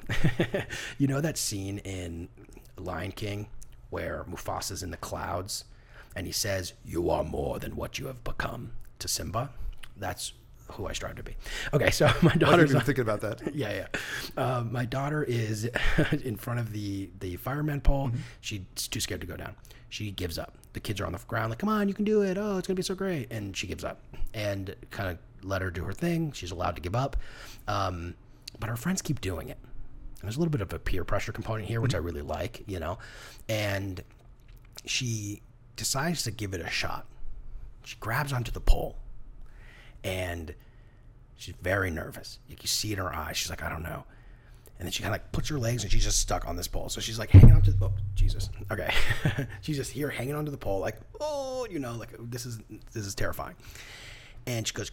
[0.99, 2.29] you know that scene in
[2.77, 3.49] Lion King
[3.90, 5.64] where Mufasa's in the clouds
[6.16, 9.51] and he says, You are more than what you have become to Simba?
[9.97, 10.33] That's
[10.73, 11.37] who I strive to be.
[11.73, 13.55] Okay, so my daughter's even thinking about that.
[13.55, 13.87] yeah,
[14.37, 14.42] yeah.
[14.42, 15.68] Um, my daughter is
[16.25, 18.09] in front of the the fireman pole.
[18.09, 18.18] Mm-hmm.
[18.40, 19.55] She's too scared to go down.
[19.88, 20.57] She gives up.
[20.72, 22.38] The kids are on the ground, like, "Come on, you can do it!
[22.38, 24.00] Oh, it's gonna be so great!" And she gives up,
[24.32, 26.32] and kind of let her do her thing.
[26.32, 27.16] She's allowed to give up,
[27.68, 28.14] um,
[28.58, 29.58] but her friends keep doing it.
[29.62, 32.62] And there's a little bit of a peer pressure component here, which I really like,
[32.66, 32.98] you know.
[33.48, 34.02] And
[34.87, 35.42] she
[35.76, 37.06] decides to give it a shot.
[37.85, 38.96] She grabs onto the pole,
[40.04, 40.54] and
[41.42, 42.38] She's very nervous.
[42.46, 43.37] You can see it in her eyes.
[43.37, 44.04] She's like, I don't know.
[44.83, 46.66] And then she kind of like puts her legs and she's just stuck on this
[46.66, 46.88] pole.
[46.88, 48.51] So she's like hanging onto the, oh, Jesus.
[48.68, 48.92] Okay.
[49.61, 52.59] she's just here hanging onto the pole, like, oh, you know, like this is,
[52.92, 53.55] this is terrifying.
[54.45, 54.90] And she goes,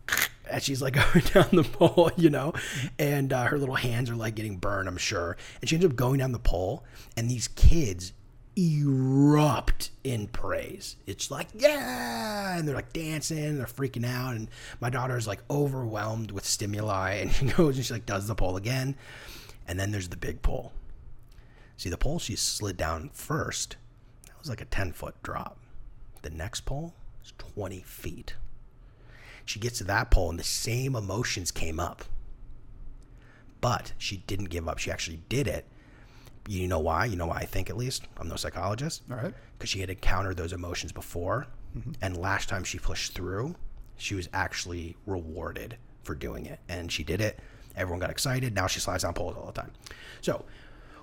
[0.50, 2.54] and she's like going down the pole, you know,
[2.98, 5.36] and uh, her little hands are like getting burned, I'm sure.
[5.60, 6.82] And she ends up going down the pole,
[7.18, 8.14] and these kids
[8.56, 10.96] erupt in praise.
[11.06, 14.48] It's like, yeah, and they're like dancing, and they're freaking out, and
[14.80, 18.56] my daughter's like overwhelmed with stimuli, and she goes and she like does the pole
[18.56, 18.96] again,
[19.68, 20.72] and then there's the big pole.
[21.76, 23.76] See, the pole she slid down first,
[24.26, 25.58] that was like a 10 foot drop.
[26.22, 28.34] The next pole is 20 feet.
[29.44, 32.04] She gets to that pole and the same emotions came up.
[33.60, 34.78] But she didn't give up.
[34.78, 35.66] She actually did it.
[36.48, 37.06] You know why?
[37.06, 38.04] You know why I think at least?
[38.18, 39.02] I'm no psychologist.
[39.10, 39.34] All right.
[39.58, 41.46] Because she had encountered those emotions before.
[41.76, 41.92] Mm-hmm.
[42.02, 43.54] And last time she pushed through,
[43.96, 46.60] she was actually rewarded for doing it.
[46.68, 47.38] And she did it.
[47.76, 48.54] Everyone got excited.
[48.54, 49.72] Now she slides down poles all the time.
[50.20, 50.44] So,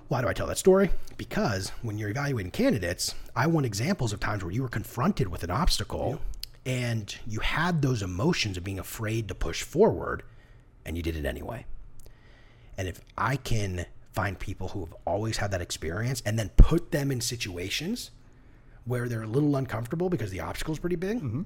[0.08, 0.90] why do I tell that story?
[1.16, 5.42] Because when you're evaluating candidates, I want examples of times where you were confronted with
[5.44, 6.20] an obstacle
[6.66, 10.22] and you had those emotions of being afraid to push forward
[10.84, 11.64] and you did it anyway.
[12.76, 16.92] And if I can find people who have always had that experience and then put
[16.92, 18.12] them in situations
[18.84, 21.42] where they're a little uncomfortable because the obstacle is pretty big, mm-hmm.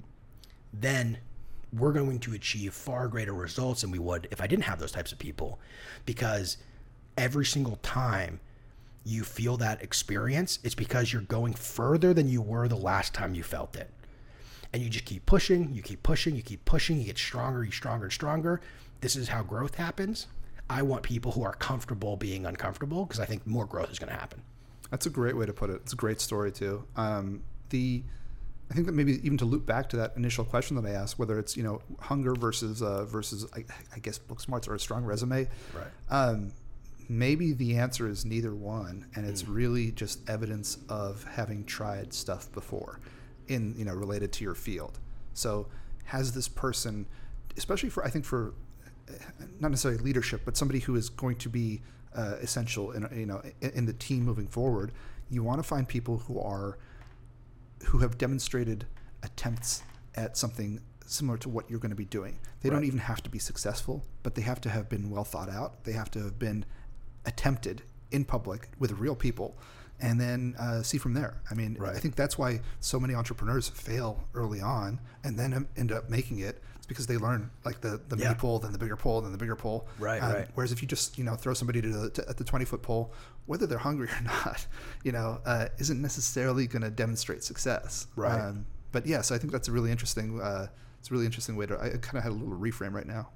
[0.72, 1.18] then
[1.72, 4.92] we're going to achieve far greater results than we would if I didn't have those
[4.92, 5.58] types of people.
[6.04, 6.58] Because
[7.16, 8.40] every single time
[9.04, 13.34] you feel that experience, it's because you're going further than you were the last time
[13.34, 13.90] you felt it.
[14.72, 17.70] And you just keep pushing, you keep pushing, you keep pushing, you get stronger, you
[17.70, 18.60] stronger and stronger.
[19.00, 20.26] This is how growth happens.
[20.70, 24.12] I want people who are comfortable being uncomfortable because I think more growth is going
[24.12, 24.42] to happen.
[24.90, 25.76] That's a great way to put it.
[25.76, 26.84] It's a great story too.
[26.96, 28.02] Um, the
[28.70, 31.18] I think that maybe even to loop back to that initial question that I asked,
[31.18, 34.80] whether it's you know hunger versus uh, versus I, I guess book smarts or a
[34.80, 35.86] strong resume, Right.
[36.10, 36.52] um,
[37.08, 42.52] maybe the answer is neither one, and it's really just evidence of having tried stuff
[42.52, 43.00] before,
[43.48, 44.98] in you know related to your field.
[45.32, 45.68] So
[46.04, 47.06] has this person,
[47.56, 48.52] especially for I think for
[49.60, 51.82] not necessarily leadership, but somebody who is going to be
[52.14, 54.92] uh, essential in you know in, in the team moving forward,
[55.30, 56.78] you want to find people who are
[57.86, 58.86] who have demonstrated
[59.22, 59.82] attempts
[60.14, 62.38] at something similar to what you're going to be doing.
[62.60, 65.48] They don't even have to be successful, but they have to have been well thought
[65.48, 65.84] out.
[65.84, 66.64] They have to have been
[67.24, 69.56] attempted in public with real people,
[70.00, 71.40] and then uh, see from there.
[71.50, 75.92] I mean, I think that's why so many entrepreneurs fail early on and then end
[75.92, 76.62] up making it.
[76.88, 78.28] Because they learn like the the Yeah.
[78.28, 79.86] mini pole, then the bigger pole, then the bigger pole.
[79.98, 80.48] Right, Um, right.
[80.54, 82.82] Whereas if you just you know throw somebody to the to, at the twenty foot
[82.82, 83.12] pole,
[83.46, 84.66] whether they're hungry or not,
[85.04, 88.06] you know, uh, isn't necessarily going to demonstrate success.
[88.16, 88.40] Right.
[88.40, 90.40] Um, but yeah, so I think that's a really interesting.
[90.40, 91.78] Uh, it's a really interesting way to.
[91.78, 93.28] I kind of had a little reframe right now.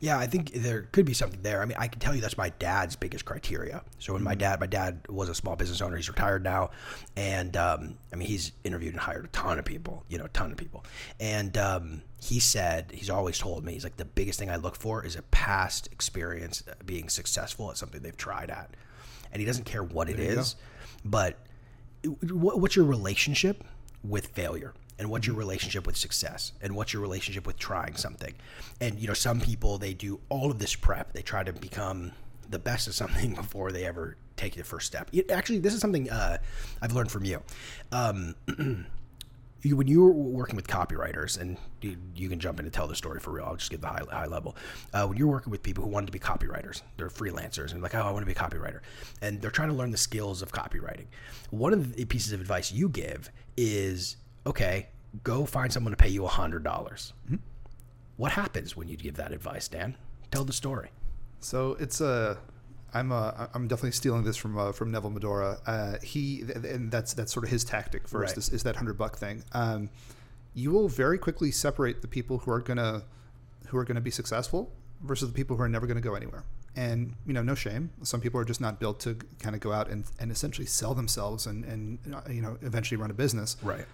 [0.00, 1.62] Yeah, I think there could be something there.
[1.62, 3.82] I mean, I can tell you that's my dad's biggest criteria.
[3.98, 5.96] So when my dad, my dad was a small business owner.
[5.96, 6.70] He's retired now,
[7.16, 10.04] and um, I mean, he's interviewed and hired a ton of people.
[10.08, 10.84] You know, a ton of people.
[11.20, 14.76] And um, he said he's always told me he's like the biggest thing I look
[14.76, 18.70] for is a past experience being successful at something they've tried at,
[19.32, 20.42] and he doesn't care what it go.
[21.04, 21.38] but
[22.22, 23.64] what's your relationship
[24.04, 28.34] with failure and what's your relationship with success and what's your relationship with trying something
[28.80, 32.12] and you know some people they do all of this prep they try to become
[32.50, 35.80] the best of something before they ever take the first step It- actually this is
[35.80, 36.38] something uh,
[36.82, 37.42] i've learned from you
[37.92, 38.34] um,
[39.62, 42.86] you, when you were working with copywriters, and you, you can jump in and tell
[42.86, 43.44] the story for real.
[43.44, 44.56] I'll just give the high, high level.
[44.92, 47.94] Uh, when you're working with people who wanted to be copywriters, they're freelancers, and like,
[47.94, 48.80] oh, I want to be a copywriter,
[49.20, 51.06] and they're trying to learn the skills of copywriting.
[51.50, 54.88] One of the pieces of advice you give is, okay,
[55.24, 57.12] go find someone to pay you a hundred dollars.
[58.16, 59.96] What happens when you give that advice, Dan?
[60.30, 60.90] Tell the story.
[61.40, 62.38] So it's a.
[62.94, 65.58] I'm uh, I'm definitely stealing this from uh, from Neville Medhora.
[65.66, 68.38] Uh, he and that's that's sort of his tactic first Right.
[68.38, 69.44] is, is that hundred buck thing.
[69.52, 69.90] Um,
[70.54, 73.02] you will very quickly separate the people who are gonna
[73.66, 74.72] who are gonna be successful
[75.02, 76.44] versus the people who are never gonna go anywhere.
[76.76, 77.90] And you know, no shame.
[78.02, 80.94] Some people are just not built to kind of go out and, and essentially sell
[80.94, 81.98] themselves and and
[82.30, 83.84] you know eventually run a business Right.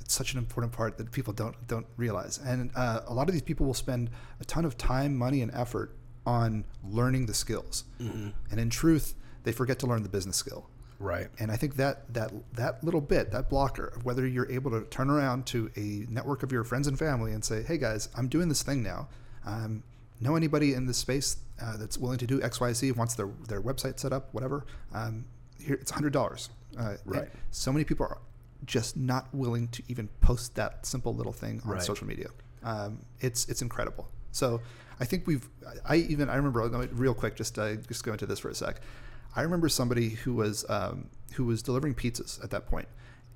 [0.00, 2.38] It's such an important part that people don't don't realize.
[2.38, 4.10] And uh, a lot of these people will spend
[4.40, 5.94] a ton of time, money, and effort
[6.26, 7.84] on learning the skills.
[8.50, 10.68] And in truth, they forget to learn the business skill.
[10.98, 11.28] Right.
[11.38, 14.82] And I think that that that little bit, that blocker of whether you're able to
[14.84, 18.28] turn around to a network of your friends and family and say, "Hey guys, I'm
[18.28, 19.08] doing this thing now.
[19.44, 19.82] Um,
[20.20, 22.92] know anybody in this space uh, that's willing to do X, Y, Z?
[22.92, 24.64] Wants their their website set up, whatever?
[24.94, 25.26] Um,
[25.60, 26.48] here, it's hundred dollars.
[26.78, 27.28] Uh, Right.
[27.50, 28.18] So many people are
[28.64, 31.82] just not willing to even post that simple little thing on Right.
[31.82, 32.28] social media.
[32.62, 34.08] Um, it's it's incredible.
[34.32, 34.60] So
[35.00, 35.48] I think we've.
[35.84, 36.60] I even I remember
[36.92, 37.36] real quick.
[37.36, 38.80] Just uh, just go into this for a sec.
[39.34, 42.88] I remember somebody who was um, who was delivering pizzas at that point,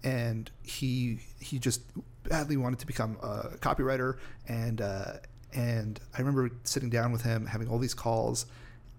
[0.02, 1.82] and he he just
[2.24, 4.16] badly wanted to become a copywriter,
[4.48, 5.12] and uh,
[5.52, 8.46] and I remember sitting down with him, having all these calls,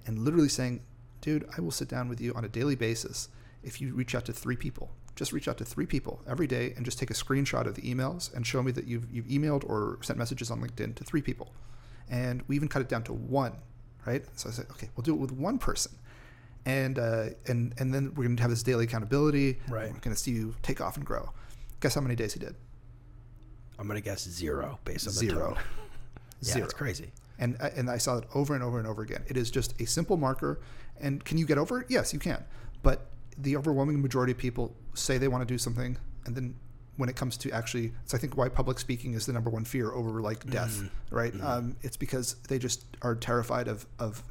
[0.05, 0.81] and literally saying,
[1.21, 3.29] "Dude, I will sit down with you on a daily basis
[3.63, 4.91] if you reach out to three people.
[5.15, 7.81] Just reach out to three people every day, and just take a screenshot of the
[7.81, 11.21] emails and show me that you've you've emailed or sent messages on LinkedIn to three
[11.21, 11.53] people."
[12.09, 13.53] And we even cut it down to one,
[14.05, 14.23] right?
[14.35, 15.93] So I said, "Okay, we'll do it with one person."
[16.65, 19.59] and uh, and and then we're going to have this daily accountability.
[19.67, 19.91] Right.
[19.91, 21.31] We're going to see you take off and grow.
[21.79, 22.55] Guess how many days he did?
[23.79, 25.53] I'm gonna guess zero based on the Zero.
[25.55, 25.57] tone.
[26.41, 26.65] yeah, Zero.
[26.65, 27.11] it's crazy.
[27.39, 29.23] And and I saw it over and over and over again.
[29.27, 30.59] It is just a simple marker.
[30.99, 31.87] And can you get over it?
[31.89, 32.43] Yes, you can.
[32.83, 33.07] But
[33.41, 36.55] the overwhelming majority of people say they want to do something, and then
[36.97, 39.65] when it comes to actually, it's I think why public speaking is the number one
[39.65, 41.15] fear over like death, Mm-hmm.
[41.15, 41.33] right?
[41.41, 44.23] Um, it's because they just are terrified of of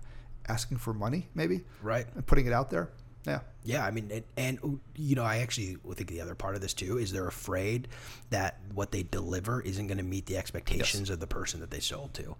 [0.49, 2.07] asking for money, maybe, Right.
[2.15, 2.91] and putting it out there.
[3.27, 3.41] Yeah.
[3.65, 6.73] Yeah, I mean, it, and you know, I actually think the other part of this
[6.73, 7.89] too is they're afraid
[8.31, 11.81] that what they deliver isn't going to meet the expectations of the person that they
[11.81, 12.37] sold to,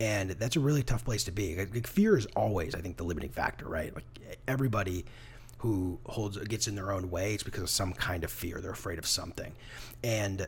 [0.00, 1.56] and that's a really tough place to be.
[1.56, 3.94] Like, fear is always, I think, the limiting factor, right?
[3.94, 5.04] Like everybody
[5.64, 8.60] who holds gets in their own way, it's because of some kind of fear.
[8.60, 9.54] They're afraid of something,
[10.02, 10.46] and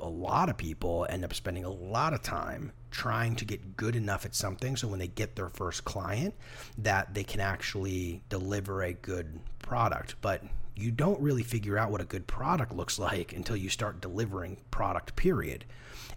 [0.00, 3.94] a lot of people end up spending a lot of time trying to get good
[3.94, 6.34] enough at something so when they get their first client
[6.78, 10.16] that they can actually deliver a good product.
[10.20, 10.42] But
[10.74, 14.56] you don't really figure out what a good product looks like until you start delivering
[14.72, 15.64] product period.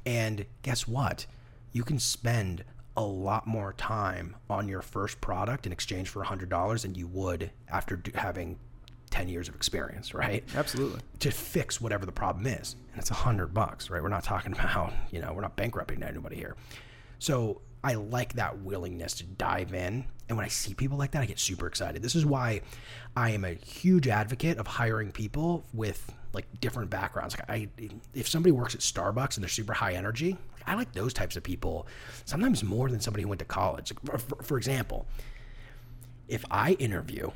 [0.08, 1.28] And guess what?
[1.72, 2.64] You can spend
[2.96, 7.52] a lot more time on your first product in exchange for $100 than you would
[7.70, 8.58] after do- having
[9.10, 11.00] 10 years of experience right Absolutely.
[11.20, 12.76] to fix whatever the problem is.
[12.92, 14.02] And it's a hundred bucks, right?
[14.02, 16.56] We're not talking about, you know, we're not bankrupting anybody here.
[17.20, 20.06] So I like that willingness to dive in.
[20.30, 22.02] And when I see people like that, I get super excited.
[22.02, 22.62] This is why
[23.16, 27.38] I am a huge advocate of hiring people with like different backgrounds.
[27.38, 27.68] Like I,
[28.14, 31.44] if somebody works at Starbucks and they're super high energy, I like those types of
[31.44, 31.88] people
[32.26, 33.92] sometimes more than somebody who went to college.
[33.92, 35.08] Like, for, for example,
[36.28, 37.32] if I interview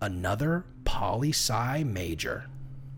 [0.00, 2.46] another poli sci major,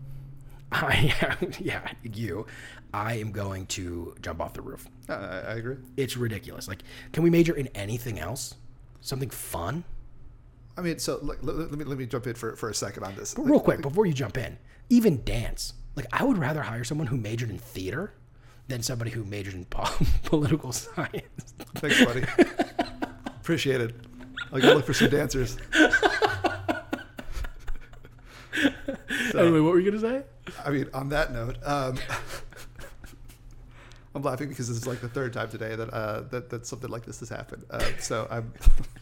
[0.71, 1.13] I
[1.59, 2.45] yeah you,
[2.93, 4.87] I am going to jump off the roof.
[5.09, 5.77] I, I agree.
[5.95, 6.67] It's ridiculous.
[6.67, 8.55] Like, can we major in anything else?
[9.01, 9.83] Something fun?
[10.77, 13.03] I mean, so like, let, let me let me jump in for, for a second
[13.03, 13.33] on this.
[13.33, 14.57] But real quick before you jump in,
[14.89, 15.73] even dance.
[15.95, 18.13] Like, I would rather hire someone who majored in theater
[18.67, 19.89] than somebody who majored in po-
[20.23, 21.53] political science.
[21.75, 22.23] Thanks, buddy.
[23.39, 23.95] Appreciate it.
[24.51, 25.57] I'll go look for some dancers.
[29.31, 30.23] So- anyway, what were you gonna say?
[30.65, 31.97] I mean, on that note, um,
[34.15, 36.89] I'm laughing because this is like the third time today that uh, that, that something
[36.89, 37.65] like this has happened.
[37.69, 38.51] Uh, so I'm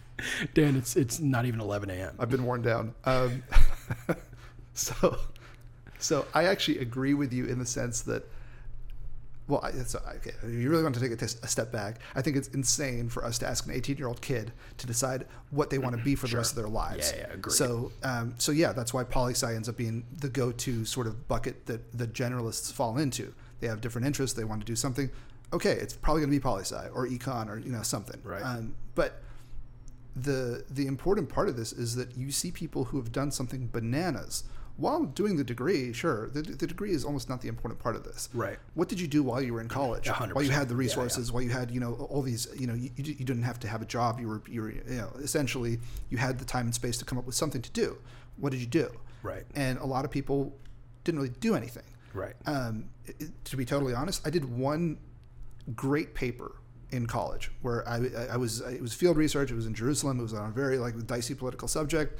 [0.53, 2.15] Dan, it's it's not even 11 a.m.
[2.19, 2.93] I've been worn down.
[3.05, 3.43] Um,
[4.73, 5.17] so
[5.99, 8.27] so I actually agree with you in the sense that.
[9.47, 13.09] Well, okay, if you really want to take a, step back, I think it's insane
[13.09, 16.03] for us to ask an 18 year old kid to decide what they want to
[16.03, 17.13] be for the rest of their lives.
[17.15, 17.53] Yeah, yeah, agreed.
[17.53, 21.05] So, um, so yeah, that's why poli sci ends up being the go to sort
[21.05, 23.33] of bucket that the generalists fall into.
[23.59, 24.35] They have different interests.
[24.35, 25.11] They want to do something.
[25.53, 28.19] Okay, it's probably going to be poli sci or econ or you know something.
[28.23, 28.41] Right.
[28.41, 29.21] Um, but
[30.15, 33.67] the the important part of this is that you see people who have done something
[33.67, 34.43] bananas
[34.77, 35.93] while doing the degree.
[35.93, 38.29] Sure, the, the degree is almost not the important part of this.
[38.33, 38.57] Right.
[38.73, 40.07] What did you do while you were in college?
[40.07, 40.77] A hundred While you had the percent.
[40.79, 41.03] Yeah, yeah.
[41.05, 43.67] resources, while you had you know all these you know you, you didn't have to
[43.67, 44.19] have a job.
[44.19, 47.17] You were you were you know essentially you had the time and space to come
[47.17, 47.97] up with something to do.
[48.37, 48.89] What did you do?
[49.23, 49.43] Right.
[49.55, 50.55] And a lot of people
[51.03, 51.83] didn't really do anything.
[52.13, 52.33] Right.
[52.45, 54.97] Um, it- to be totally honest, I did one
[55.75, 56.55] great paper
[56.91, 59.51] in college where I, I- I was it was field research.
[59.51, 60.19] It was in Jerusalem.
[60.19, 62.19] It was on a very like dicey political subject,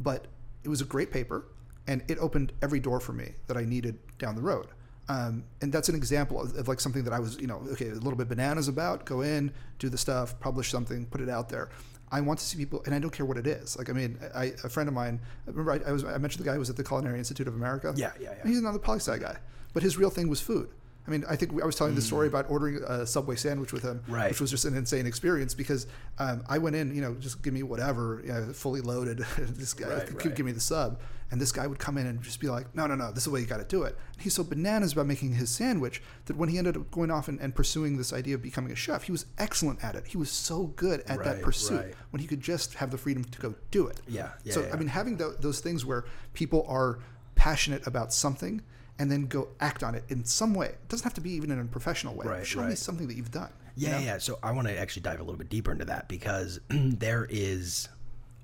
[0.00, 0.26] but
[0.64, 1.44] it was a great paper,
[1.86, 4.68] and it opened every door for me that I needed down the road.
[5.08, 7.88] Um, and that's an example of, of like something that I was, you know, okay,
[7.88, 9.04] a little bit bananas about.
[9.04, 11.70] Go in, do the stuff, publish something, put it out there.
[12.12, 13.76] I want to see people, and I don't care what it is.
[13.76, 16.48] Like, I mean, I, a friend of mine, remember I, I was, I mentioned the
[16.48, 17.92] guy who was at the Culinary Institute of America.
[17.96, 18.48] Yeah, yeah, yeah.
[18.48, 19.36] He's another poli sci guy,
[19.72, 20.70] but his real thing was food.
[21.06, 23.82] I mean, I think I was telling the story about ordering a Subway sandwich with
[23.82, 24.14] him, Mm.
[24.14, 24.28] Right.
[24.30, 25.86] which was just an insane experience because
[26.18, 29.18] um, I went in, you know, just give me whatever, you know, fully loaded.
[29.38, 30.34] this guy Right, give, right.
[30.36, 32.86] give me the sub, and this guy would come in and just be like, "No,
[32.86, 34.92] no, no, this is the way you got to do it." And he's so bananas
[34.92, 38.12] about making his sandwich that when he ended up going off and, and pursuing this
[38.12, 40.06] idea of becoming a chef, he was excellent at it.
[40.06, 43.40] He was so good at that pursuit when he could just have the freedom to
[43.40, 44.00] go do it.
[44.06, 44.72] Yeah, yeah, so yeah.
[44.74, 46.98] I mean, having tho- those things where people are
[47.36, 48.60] passionate about something
[49.00, 50.66] and then go act on it in some way.
[50.66, 52.26] It doesn't have to be even in a professional way.
[52.26, 53.50] Right, Show me something that you've done.
[53.74, 54.04] you Yeah, know?
[54.04, 54.18] yeah.
[54.18, 57.88] So I want to actually dive a little bit deeper into that because there is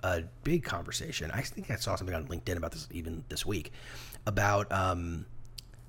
[0.02, 1.30] a big conversation.
[1.30, 3.70] I think I saw something on LinkedIn about this even this week
[4.26, 5.26] about um,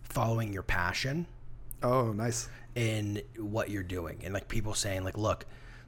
[0.04, 1.26] following your passion
[1.82, 2.50] Oh, nice.
[2.76, 5.46] in what you're doing, and like people saying like, look,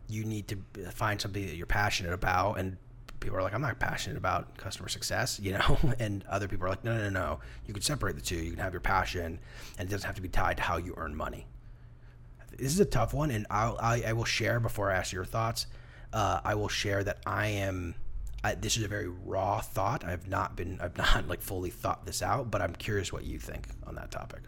[0.08, 0.58] you need to
[0.92, 2.78] find something that you're passionate about, and
[3.20, 6.70] people are like, I'm not passionate about customer success, you know, and other people are
[6.70, 7.40] like, no, no, no, no.
[7.66, 8.38] You can separate the two.
[8.38, 9.40] You can have your passion,
[9.78, 11.48] and it doesn't have to be tied to how you earn money.
[12.58, 15.26] This is a tough one, and I'll, I, I will share before I ask your
[15.26, 15.68] thoughts.
[16.12, 17.96] Uh, I will share that I am.
[18.44, 20.04] I, this is a very raw thought.
[20.04, 20.80] I've not been.
[20.82, 24.12] I've not like fully thought this out, but I'm curious what you think on that
[24.12, 24.42] topic.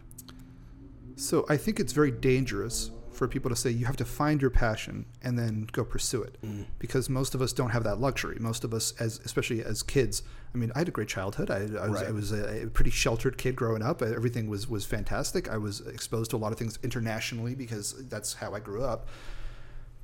[1.16, 2.90] So I think it's very dangerous
[3.22, 6.36] for people to say you have to find your passion and then go pursue it
[6.44, 6.66] Mm.
[6.80, 8.36] because most of us don't have that luxury.
[8.40, 11.48] Most of us, as especially as kids, I mean, I had a great childhood.
[11.50, 14.02] I, I was, I was a, a pretty sheltered kid growing up.
[14.02, 15.48] Everything was was fantastic.
[15.48, 19.06] I was exposed to a lot of things internationally because that's how I grew up.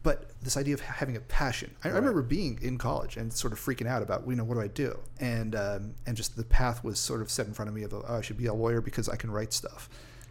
[0.05, 3.53] But this idea of having a passion, I, I remember being in college and sort
[3.53, 4.97] of freaking out about, you know, what do I do?
[5.19, 7.93] And um, and just the path was sort of set in front of me of,
[7.93, 9.89] oh, I should be a lawyer because I can write stuff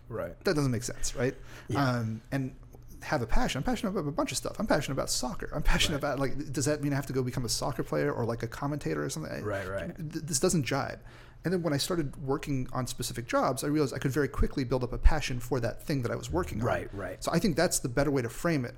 [0.09, 0.39] Right.
[0.45, 1.35] that doesn't make sense, right?
[1.75, 2.55] Um, and
[3.03, 3.59] have a passion.
[3.59, 4.55] I'm passionate about a bunch of stuff.
[4.59, 5.49] I'm passionate about soccer.
[5.53, 8.11] I'm passionate about like, does that mean I have to go become a soccer player
[8.11, 9.43] or like a commentator or something?
[9.43, 9.91] Right, right.
[9.97, 10.99] This doesn't jibe.
[11.45, 14.63] And then when I started working on specific jobs, I realized I could very quickly
[14.63, 16.65] build up a passion for that thing that I was working on.
[16.65, 17.23] Right, right.
[17.23, 18.75] So I think that's the better way to frame it.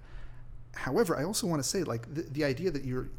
[0.76, 3.10] However, I also want to say like the, the idea that you're,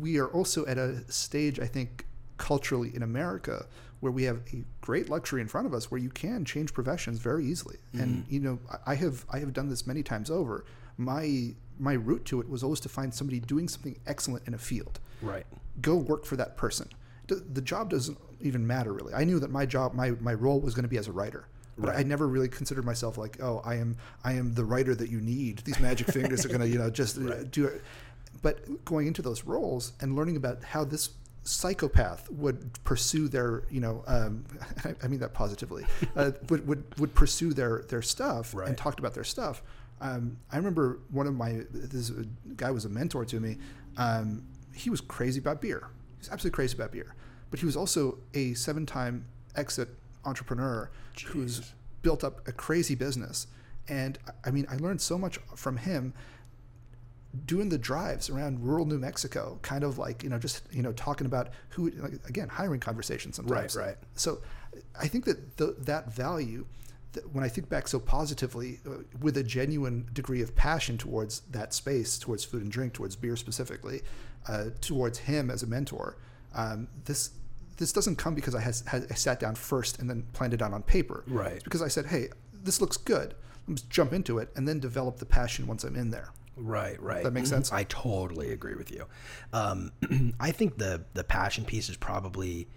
[0.00, 2.06] we are also at a stage I think
[2.38, 3.66] culturally in America
[4.00, 7.18] where we have a great luxury in front of us where you can change professions
[7.18, 7.76] very easily.
[7.92, 8.34] And Mm-hmm.
[8.34, 10.64] you know, I- have I have done this many times over.
[10.96, 14.58] My my route to it was always to find somebody doing something excellent in a
[14.58, 15.46] field Right.
[15.80, 16.88] go work for that person.
[17.28, 19.14] The, the job doesn't even matter really.
[19.14, 21.46] I knew that my job, my, my role was going to be as a writer,
[21.76, 25.08] but I never really considered myself like, oh, I am I am the writer that
[25.10, 25.58] you need.
[25.58, 27.82] These magic fingers are going to you know just uh, do it.
[28.42, 31.10] But going into those roles and learning about how this
[31.48, 34.44] psychopath would pursue their you know um,
[34.84, 35.86] I, I mean that positively
[36.16, 38.68] uh, would, would would pursue their their stuff Right.
[38.68, 39.62] and talked about their stuff.
[40.00, 42.12] Um, I remember one of my this
[42.56, 43.58] guy was a mentor to me.
[43.96, 44.44] Um,
[44.74, 45.88] he was crazy about beer.
[46.16, 47.14] He was absolutely crazy about beer,
[47.50, 49.24] but he was also a seven-time
[49.56, 49.88] exit
[50.24, 50.88] entrepreneur
[51.28, 51.72] who's
[52.02, 53.48] built up a crazy business.
[53.88, 56.12] And I mean, I learned so much from him
[57.44, 60.92] doing the drives around rural New Mexico, kind of like you know, just you know,
[60.92, 63.76] talking about who like, again hiring conversations sometimes.
[63.76, 63.96] Right, right.
[64.14, 64.40] So
[64.98, 66.66] I think that the, that value
[67.12, 71.40] th- when I think back so positively, uh, with a genuine degree of passion towards
[71.50, 74.02] that space, towards food and drink, towards beer specifically,
[74.46, 76.16] uh, towards him as a mentor,
[76.54, 77.30] um, this
[77.76, 80.60] this doesn't come because I, has, had, I sat down first and then planned it
[80.60, 81.22] out on paper.
[81.28, 81.52] Right.
[81.52, 83.34] It's because I said, hey, this looks good.
[83.68, 86.30] Let's jump into it and then develop the passion once I'm in there.
[86.58, 87.24] Right, right.
[87.24, 87.72] That makes sense?
[87.72, 89.06] I totally agree with you.
[89.52, 89.92] Um,
[90.40, 92.68] I think the the passion piece is probably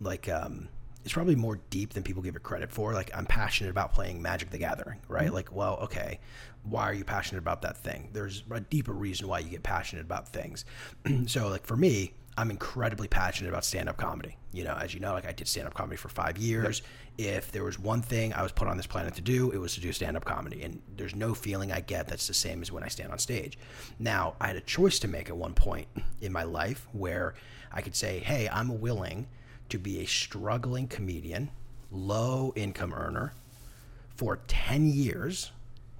[0.00, 0.68] like um,
[1.04, 2.92] it's probably more deep than people give it credit for.
[2.92, 5.32] Like I'm passionate about playing Magic the Gathering, right?
[5.32, 6.20] Like, well, okay,
[6.64, 8.10] why are you passionate about that thing?
[8.12, 10.64] There's a deeper reason why you get passionate about things.
[11.26, 14.36] so, like for me, I'm incredibly passionate about stand up comedy.
[14.52, 16.82] You know, as you know, like I did stand up comedy for five years.
[17.18, 19.74] If there was one thing I was put on this planet to do, it was
[19.74, 20.62] to do stand up comedy.
[20.62, 23.58] And there's no feeling I get that's the same as when I stand on stage.
[23.98, 25.88] Now, I had a choice to make at one point
[26.20, 27.34] in my life where
[27.72, 29.26] I could say, hey, I'm willing
[29.70, 31.50] to be a struggling comedian,
[31.90, 33.32] low income earner
[34.14, 35.50] for 10 years,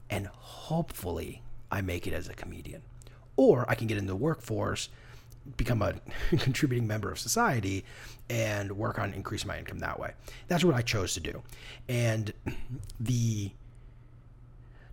[0.08, 2.82] and hopefully I make it as a comedian.
[3.36, 4.88] Or I can get into the workforce,
[5.56, 5.94] become a
[6.38, 7.84] contributing member of society,
[8.30, 10.12] and work on increasing my income that way.
[10.48, 11.42] That's what I chose to do.
[11.88, 12.32] And
[13.00, 13.52] the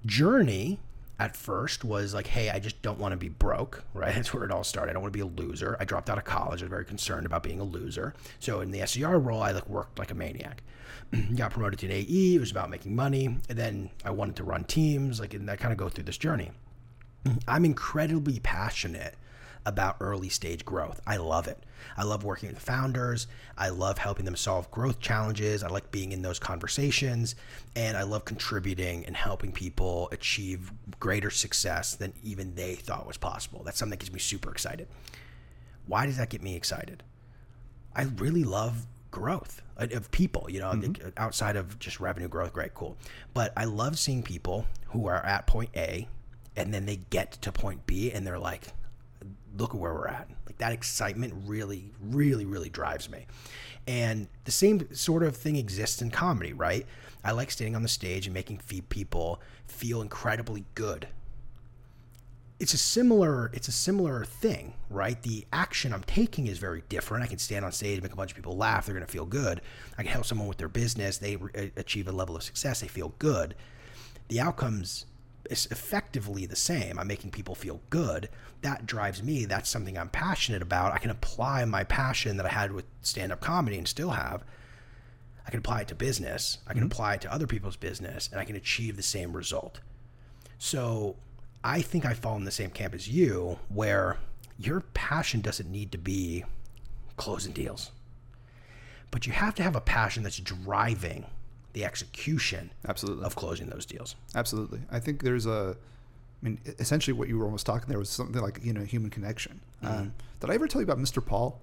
[0.05, 0.79] journey
[1.17, 4.13] at first was like, hey, I just don't want to be broke, right?
[4.13, 4.91] That's where it all started.
[4.91, 5.77] I don't want to be a loser.
[5.79, 6.61] I dropped out of college.
[6.61, 8.13] I was very concerned about being a loser.
[8.39, 10.63] So in the SDR role, I like worked like a maniac.
[11.35, 12.35] Got promoted to an AE.
[12.35, 13.25] It was about making money.
[13.25, 16.17] And then I wanted to run teams, like, and I kind of go through this
[16.17, 16.51] journey.
[17.47, 19.15] I'm incredibly passionate
[19.66, 21.01] about early stage growth.
[21.05, 21.59] I love it.
[21.97, 23.28] I love working with founders.
[23.57, 25.63] I love helping them solve growth challenges.
[25.63, 27.36] I like being in those conversations.
[27.76, 33.18] And I love contributing and helping people achieve greater success than even they thought was
[33.18, 33.63] possible.
[33.63, 34.88] That's something that gets me super excited.
[35.88, 37.03] Why does that get me excited?
[37.95, 41.09] I really love growth of people, you know, mm-hmm.
[41.18, 42.53] outside of just revenue growth.
[42.53, 42.97] Great, cool.
[43.34, 46.07] But I love seeing people who are at point A
[46.55, 48.68] and then they get to point B and they're like,
[49.58, 50.30] look at where we're at.
[50.45, 53.26] Like that excitement really, really, really drives me.
[53.88, 56.86] And the same sort of thing exists in comedy, right?
[57.24, 61.08] I like standing on the stage and making people feel incredibly good.
[62.60, 65.22] It's a similar it's a similar thing, right?
[65.22, 67.24] The action I'm taking is very different.
[67.24, 69.12] I can stand on stage, and make a bunch of people laugh, they're going to
[69.12, 69.60] feel good.
[69.97, 72.88] I can help someone with their business, they re- achieve a level of success, they
[72.88, 73.56] feel good.
[74.30, 75.06] The outcomes
[75.49, 76.97] effectively the same.
[76.97, 78.29] I'm making people feel good.
[78.61, 79.45] That drives me.
[79.45, 80.93] That's something I'm passionate about.
[80.93, 84.43] I can apply my passion that I had with stand up comedy and still have.
[85.45, 86.57] I can apply it to business.
[86.65, 86.87] I can mm-hmm.
[86.87, 89.79] apply it to other people's business and I can achieve the same result.
[90.57, 91.15] So
[91.63, 94.17] I think I fall in the same camp as you where
[94.57, 96.43] your passion doesn't need to be
[97.17, 97.91] closing deals.
[99.11, 101.25] But you have to have a passion that's driving
[101.76, 104.15] the execution absolutely of closing those deals.
[104.34, 105.76] Absolutely, I think there's a.
[106.41, 109.11] I mean, essentially, what you were almost talking there was something like you know human
[109.11, 109.59] connection.
[109.84, 109.93] Mm-hmm.
[109.93, 111.23] Um, did I ever tell you about Mr.
[111.23, 111.61] Paul?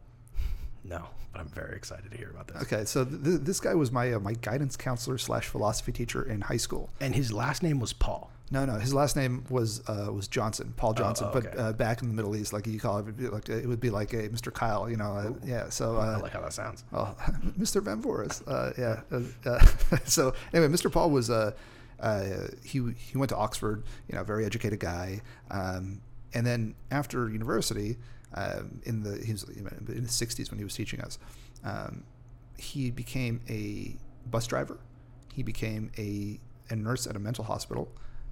[0.85, 2.63] No, but I'm very excited to hear about this.
[2.63, 6.43] Okay, so th- this guy was my uh, my guidance counselor slash philosophy teacher in
[6.43, 8.31] high school, and his last name was Paul.
[8.51, 11.29] No, no, his last name was uh, was Johnson, Paul oh, Johnson.
[11.29, 11.49] Oh, oh, okay.
[11.55, 13.49] But uh, back in the Middle East, like you call it, it would be like
[13.49, 14.53] it would be like a Mr.
[14.53, 15.13] Kyle, you know.
[15.13, 16.85] Uh, yeah, so I uh, like how that sounds.
[16.91, 17.17] Well,
[17.59, 17.81] Mr.
[17.81, 19.99] Vamvouris, uh, yeah.
[20.05, 20.93] so anyway, Mr.
[20.93, 21.31] Paul was
[22.63, 26.03] he he went to Oxford, you know, very educated guy, um,
[26.35, 27.97] and then after university,
[28.35, 31.19] um, in the he was in the '60s when he was teaching us,
[31.65, 32.05] um,
[32.59, 33.97] he became a
[34.31, 34.79] bus driver.
[35.33, 36.39] He became a
[36.71, 37.89] a nurse at a mental hospital.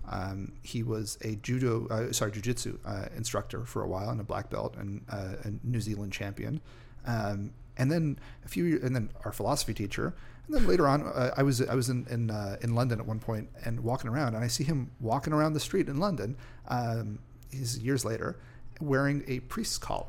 [0.09, 4.25] Um, he was a judo, uh, sorry, jujitsu uh, instructor for a while and a
[4.25, 6.61] black belt and uh, a New Zealand champion.
[7.07, 10.15] Um, and then a few, years, and then our philosophy teacher.
[10.47, 13.07] And then later on, uh, I was I was in in, uh, in London at
[13.07, 16.37] one point and walking around, and I see him walking around the street in London.
[16.69, 17.21] Um,
[17.51, 18.37] he's years later,
[18.81, 20.07] wearing a priest's collar.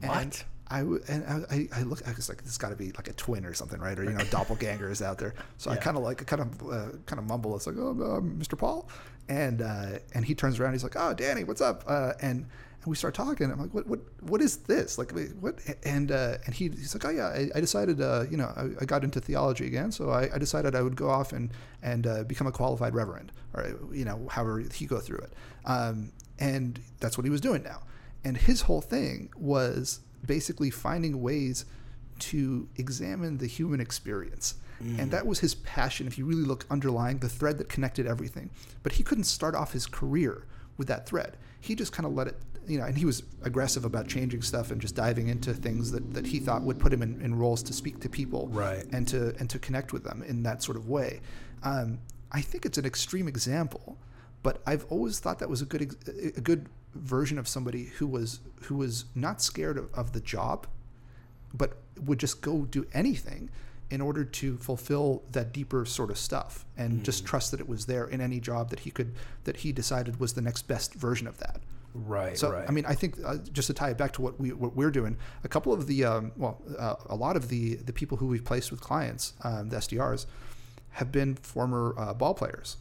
[0.00, 0.16] What?
[0.16, 0.44] And
[0.74, 2.06] I and I, I look.
[2.06, 3.96] I was like, this has got to be like a twin or something, right?
[3.96, 5.34] Or you know, doppelganger is out there.
[5.56, 5.76] So yeah.
[5.76, 7.54] I kind of like, kind of, uh, kind of mumble.
[7.54, 8.58] It's like, oh, uh, Mr.
[8.58, 8.88] Paul,
[9.28, 10.72] and uh, and he turns around.
[10.72, 11.84] He's like, oh, Danny, what's up?
[11.86, 13.52] Uh, and and we start talking.
[13.52, 14.98] I'm like, what what what is this?
[14.98, 15.60] Like, what?
[15.84, 18.82] And uh, and he, he's like, oh yeah, I, I decided, uh, you know, I,
[18.82, 21.52] I, got into theology again, so I, I, decided I would go off and
[21.82, 25.32] and uh, become a qualified reverend, or you know, however he go through it.
[25.66, 26.10] Um,
[26.40, 27.82] and that's what he was doing now.
[28.24, 31.64] And his whole thing was basically finding ways
[32.18, 34.54] to examine the human experience.
[34.82, 34.98] Mm.
[34.98, 38.50] And that was his passion, if you really look underlying the thread that connected everything.
[38.82, 40.46] But he couldn't start off his career
[40.76, 41.36] with that thread.
[41.60, 44.70] He just kind of let it, you know, and he was aggressive about changing stuff
[44.70, 47.62] and just diving into things that, that he thought would put him in, in roles
[47.64, 48.84] to speak to people right.
[48.92, 51.20] and to and to connect with them in that sort of way.
[51.62, 51.98] Um,
[52.32, 53.96] I think it's an extreme example,
[54.42, 55.94] but I've always thought that was a good
[56.36, 60.66] a good version of somebody who was who was not scared of, of the job,
[61.52, 63.50] but would just go do anything
[63.90, 67.86] in order to fulfill that deeper sort of stuff and just trust that it was
[67.86, 69.14] there in any job that he could
[69.44, 71.60] that he decided was the next best version of that.
[71.94, 72.36] Right.
[72.36, 72.68] So right.
[72.68, 74.90] I mean, I think uh, just to tie it back to what we what we're
[74.90, 78.26] doing, a couple of the um, well, uh, a lot of the the people who
[78.26, 80.26] we've placed with clients, um, the SDRs,
[80.90, 82.78] have been former uh, ball players,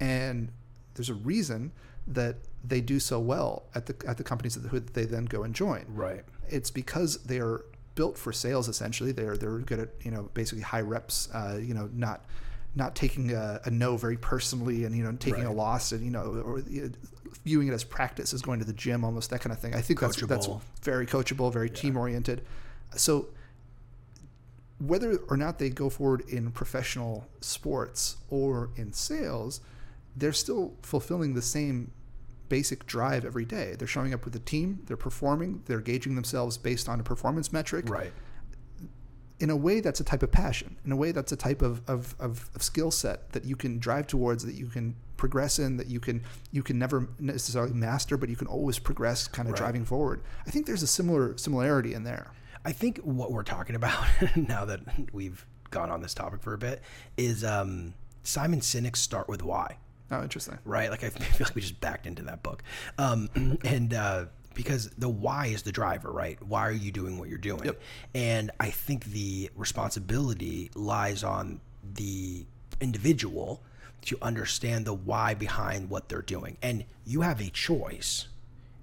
[0.00, 0.50] and
[0.94, 1.70] there's a reason
[2.08, 5.54] that they do so well at the at the companies that they then go and
[5.54, 5.84] join.
[5.88, 6.24] right.
[6.48, 8.68] It's because they are built for sales.
[8.68, 11.28] Essentially, they're they're good at you know basically high reps.
[11.32, 12.24] Uh, you know, not
[12.74, 16.10] not taking a, a no very personally, and you know taking a loss, and you
[16.10, 16.90] know or you know,
[17.44, 19.74] viewing it as practice, as going to the gym, almost that kind of thing.
[19.74, 20.48] I think that's that's
[20.82, 22.44] very coachable, very team oriented.
[22.96, 23.28] So
[24.78, 29.60] whether or not they go forward in professional sports or in sales,
[30.16, 31.92] they're still fulfilling the same
[32.50, 33.74] basic drive every day.
[33.78, 37.50] They're showing up with a team, they're performing, they're gauging themselves based on a performance
[37.50, 37.88] metric.
[37.88, 38.12] Right.
[39.38, 40.76] In a way, that's a type of passion.
[40.84, 43.78] In a way, that's a type of, of, of, of skill set that you can
[43.78, 46.22] drive towards, that you can progress in, that you can
[46.52, 49.58] you can never necessarily master, but you can always progress, kind of Right.
[49.58, 50.22] driving forward.
[50.46, 52.32] I think there's a similar similarity in there.
[52.66, 54.04] I think what we're talking about
[54.36, 54.80] now that
[55.12, 56.82] we've gone on this topic for a bit
[57.16, 59.78] is um, Simon Sinek's Start with Why.
[60.10, 60.58] Oh, interesting.
[60.64, 60.90] right?
[60.90, 62.62] Like I feel like we just backed into that book,
[62.98, 63.28] um,
[63.64, 66.38] and uh, because the why is the driver, right?
[66.42, 67.64] Why are you doing what you're doing?
[67.64, 67.80] Yep.
[68.14, 71.60] And I think the responsibility lies on
[71.94, 72.44] the
[72.80, 73.62] individual
[74.02, 78.28] to understand the why behind what they're doing, and you have a choice.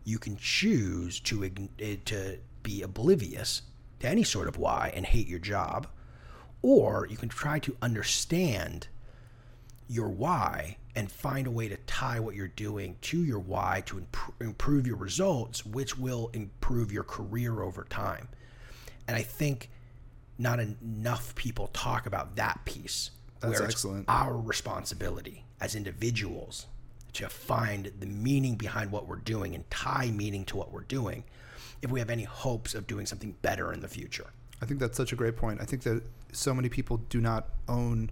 [0.04, 3.64] You can choose to eh, to be oblivious
[4.00, 5.88] to any sort of why and hate your job,
[6.62, 8.88] or you can try to understand
[9.90, 14.00] your why and find a way to tie what you're doing to your why to
[14.00, 18.28] imp- improve your results, which will improve your career over time.
[19.08, 19.70] And I think
[20.40, 23.12] not enough people talk about that piece.
[23.40, 24.06] That's where it's excellent.
[24.08, 26.66] our responsibility as individuals
[27.14, 31.24] to find the meaning behind what we're doing and tie meaning to what we're doing
[31.84, 34.26] if we have any hopes of doing something better in the future.
[34.64, 35.62] I think that's such a great point.
[35.62, 38.10] I think that so many people do not own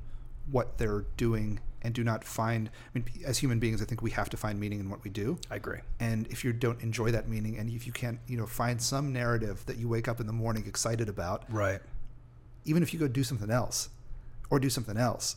[0.51, 2.69] what they're doing and do not find.
[2.69, 5.09] I mean, as human beings, I think we have to find meaning in what we
[5.09, 5.37] do.
[5.51, 5.79] I agree.
[5.99, 9.13] And if you don't enjoy that meaning, and if you can't, you know, find some
[9.13, 11.79] narrative that you wake up in the morning excited about, Right.
[12.65, 13.89] even if you go do something else,
[14.49, 15.35] or do something else,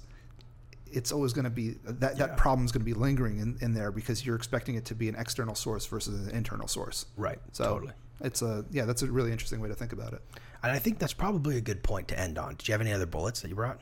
[0.91, 2.35] it's always going to be uh, that that Yeah.
[2.37, 5.15] problem's going to be lingering in, in there because you're expecting it to be an
[5.17, 7.07] external source versus an internal source.
[7.17, 7.39] Right.
[7.53, 7.93] So totally.
[8.23, 10.23] it's a yeah, that's a really interesting way to think about it.
[10.63, 12.55] And I think that's probably a good point to end on.
[12.57, 13.81] Did you have any other bullets that you brought?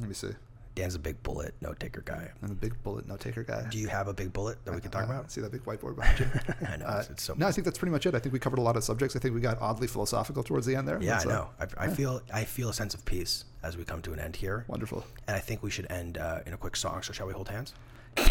[0.00, 0.30] Let me see.
[0.74, 2.30] Dan's a big bullet note taker guy.
[2.42, 3.66] I'm a big bullet note taker guy.
[3.68, 5.30] Do you have a big bullet that we can talk Uh, about?
[5.30, 6.26] See that big whiteboard behind you?
[6.66, 7.34] I know Uh, it's, so.
[7.36, 8.14] no, I think that's pretty much it.
[8.14, 9.14] I think we covered a lot of subjects.
[9.14, 10.98] I think we got oddly philosophical towards the end there.
[11.02, 11.50] yeah, That's, I uh, know.
[11.60, 14.36] I, I feel I feel a sense of peace as we come to an end
[14.36, 15.04] here, Wonderful.
[15.26, 17.02] and I think we should end uh, in a quick song.
[17.02, 17.74] So shall we hold hands?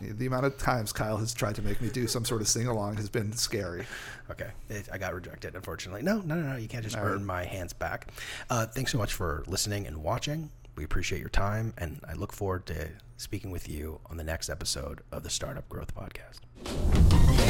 [0.00, 2.68] The amount of times Kyle has tried to make me do some sort of sing
[2.68, 3.84] along has been scary.
[4.30, 6.02] Okay, it, I got rejected, unfortunately.
[6.02, 6.56] No, no, no, no.
[6.56, 7.22] You can't just All earn right.
[7.22, 8.06] my hands back.
[8.48, 10.50] Uh, thanks so much for listening and watching.
[10.78, 14.48] We appreciate your time, and I look forward to speaking with you on the next
[14.48, 17.47] episode of the Startup Growth Podcast.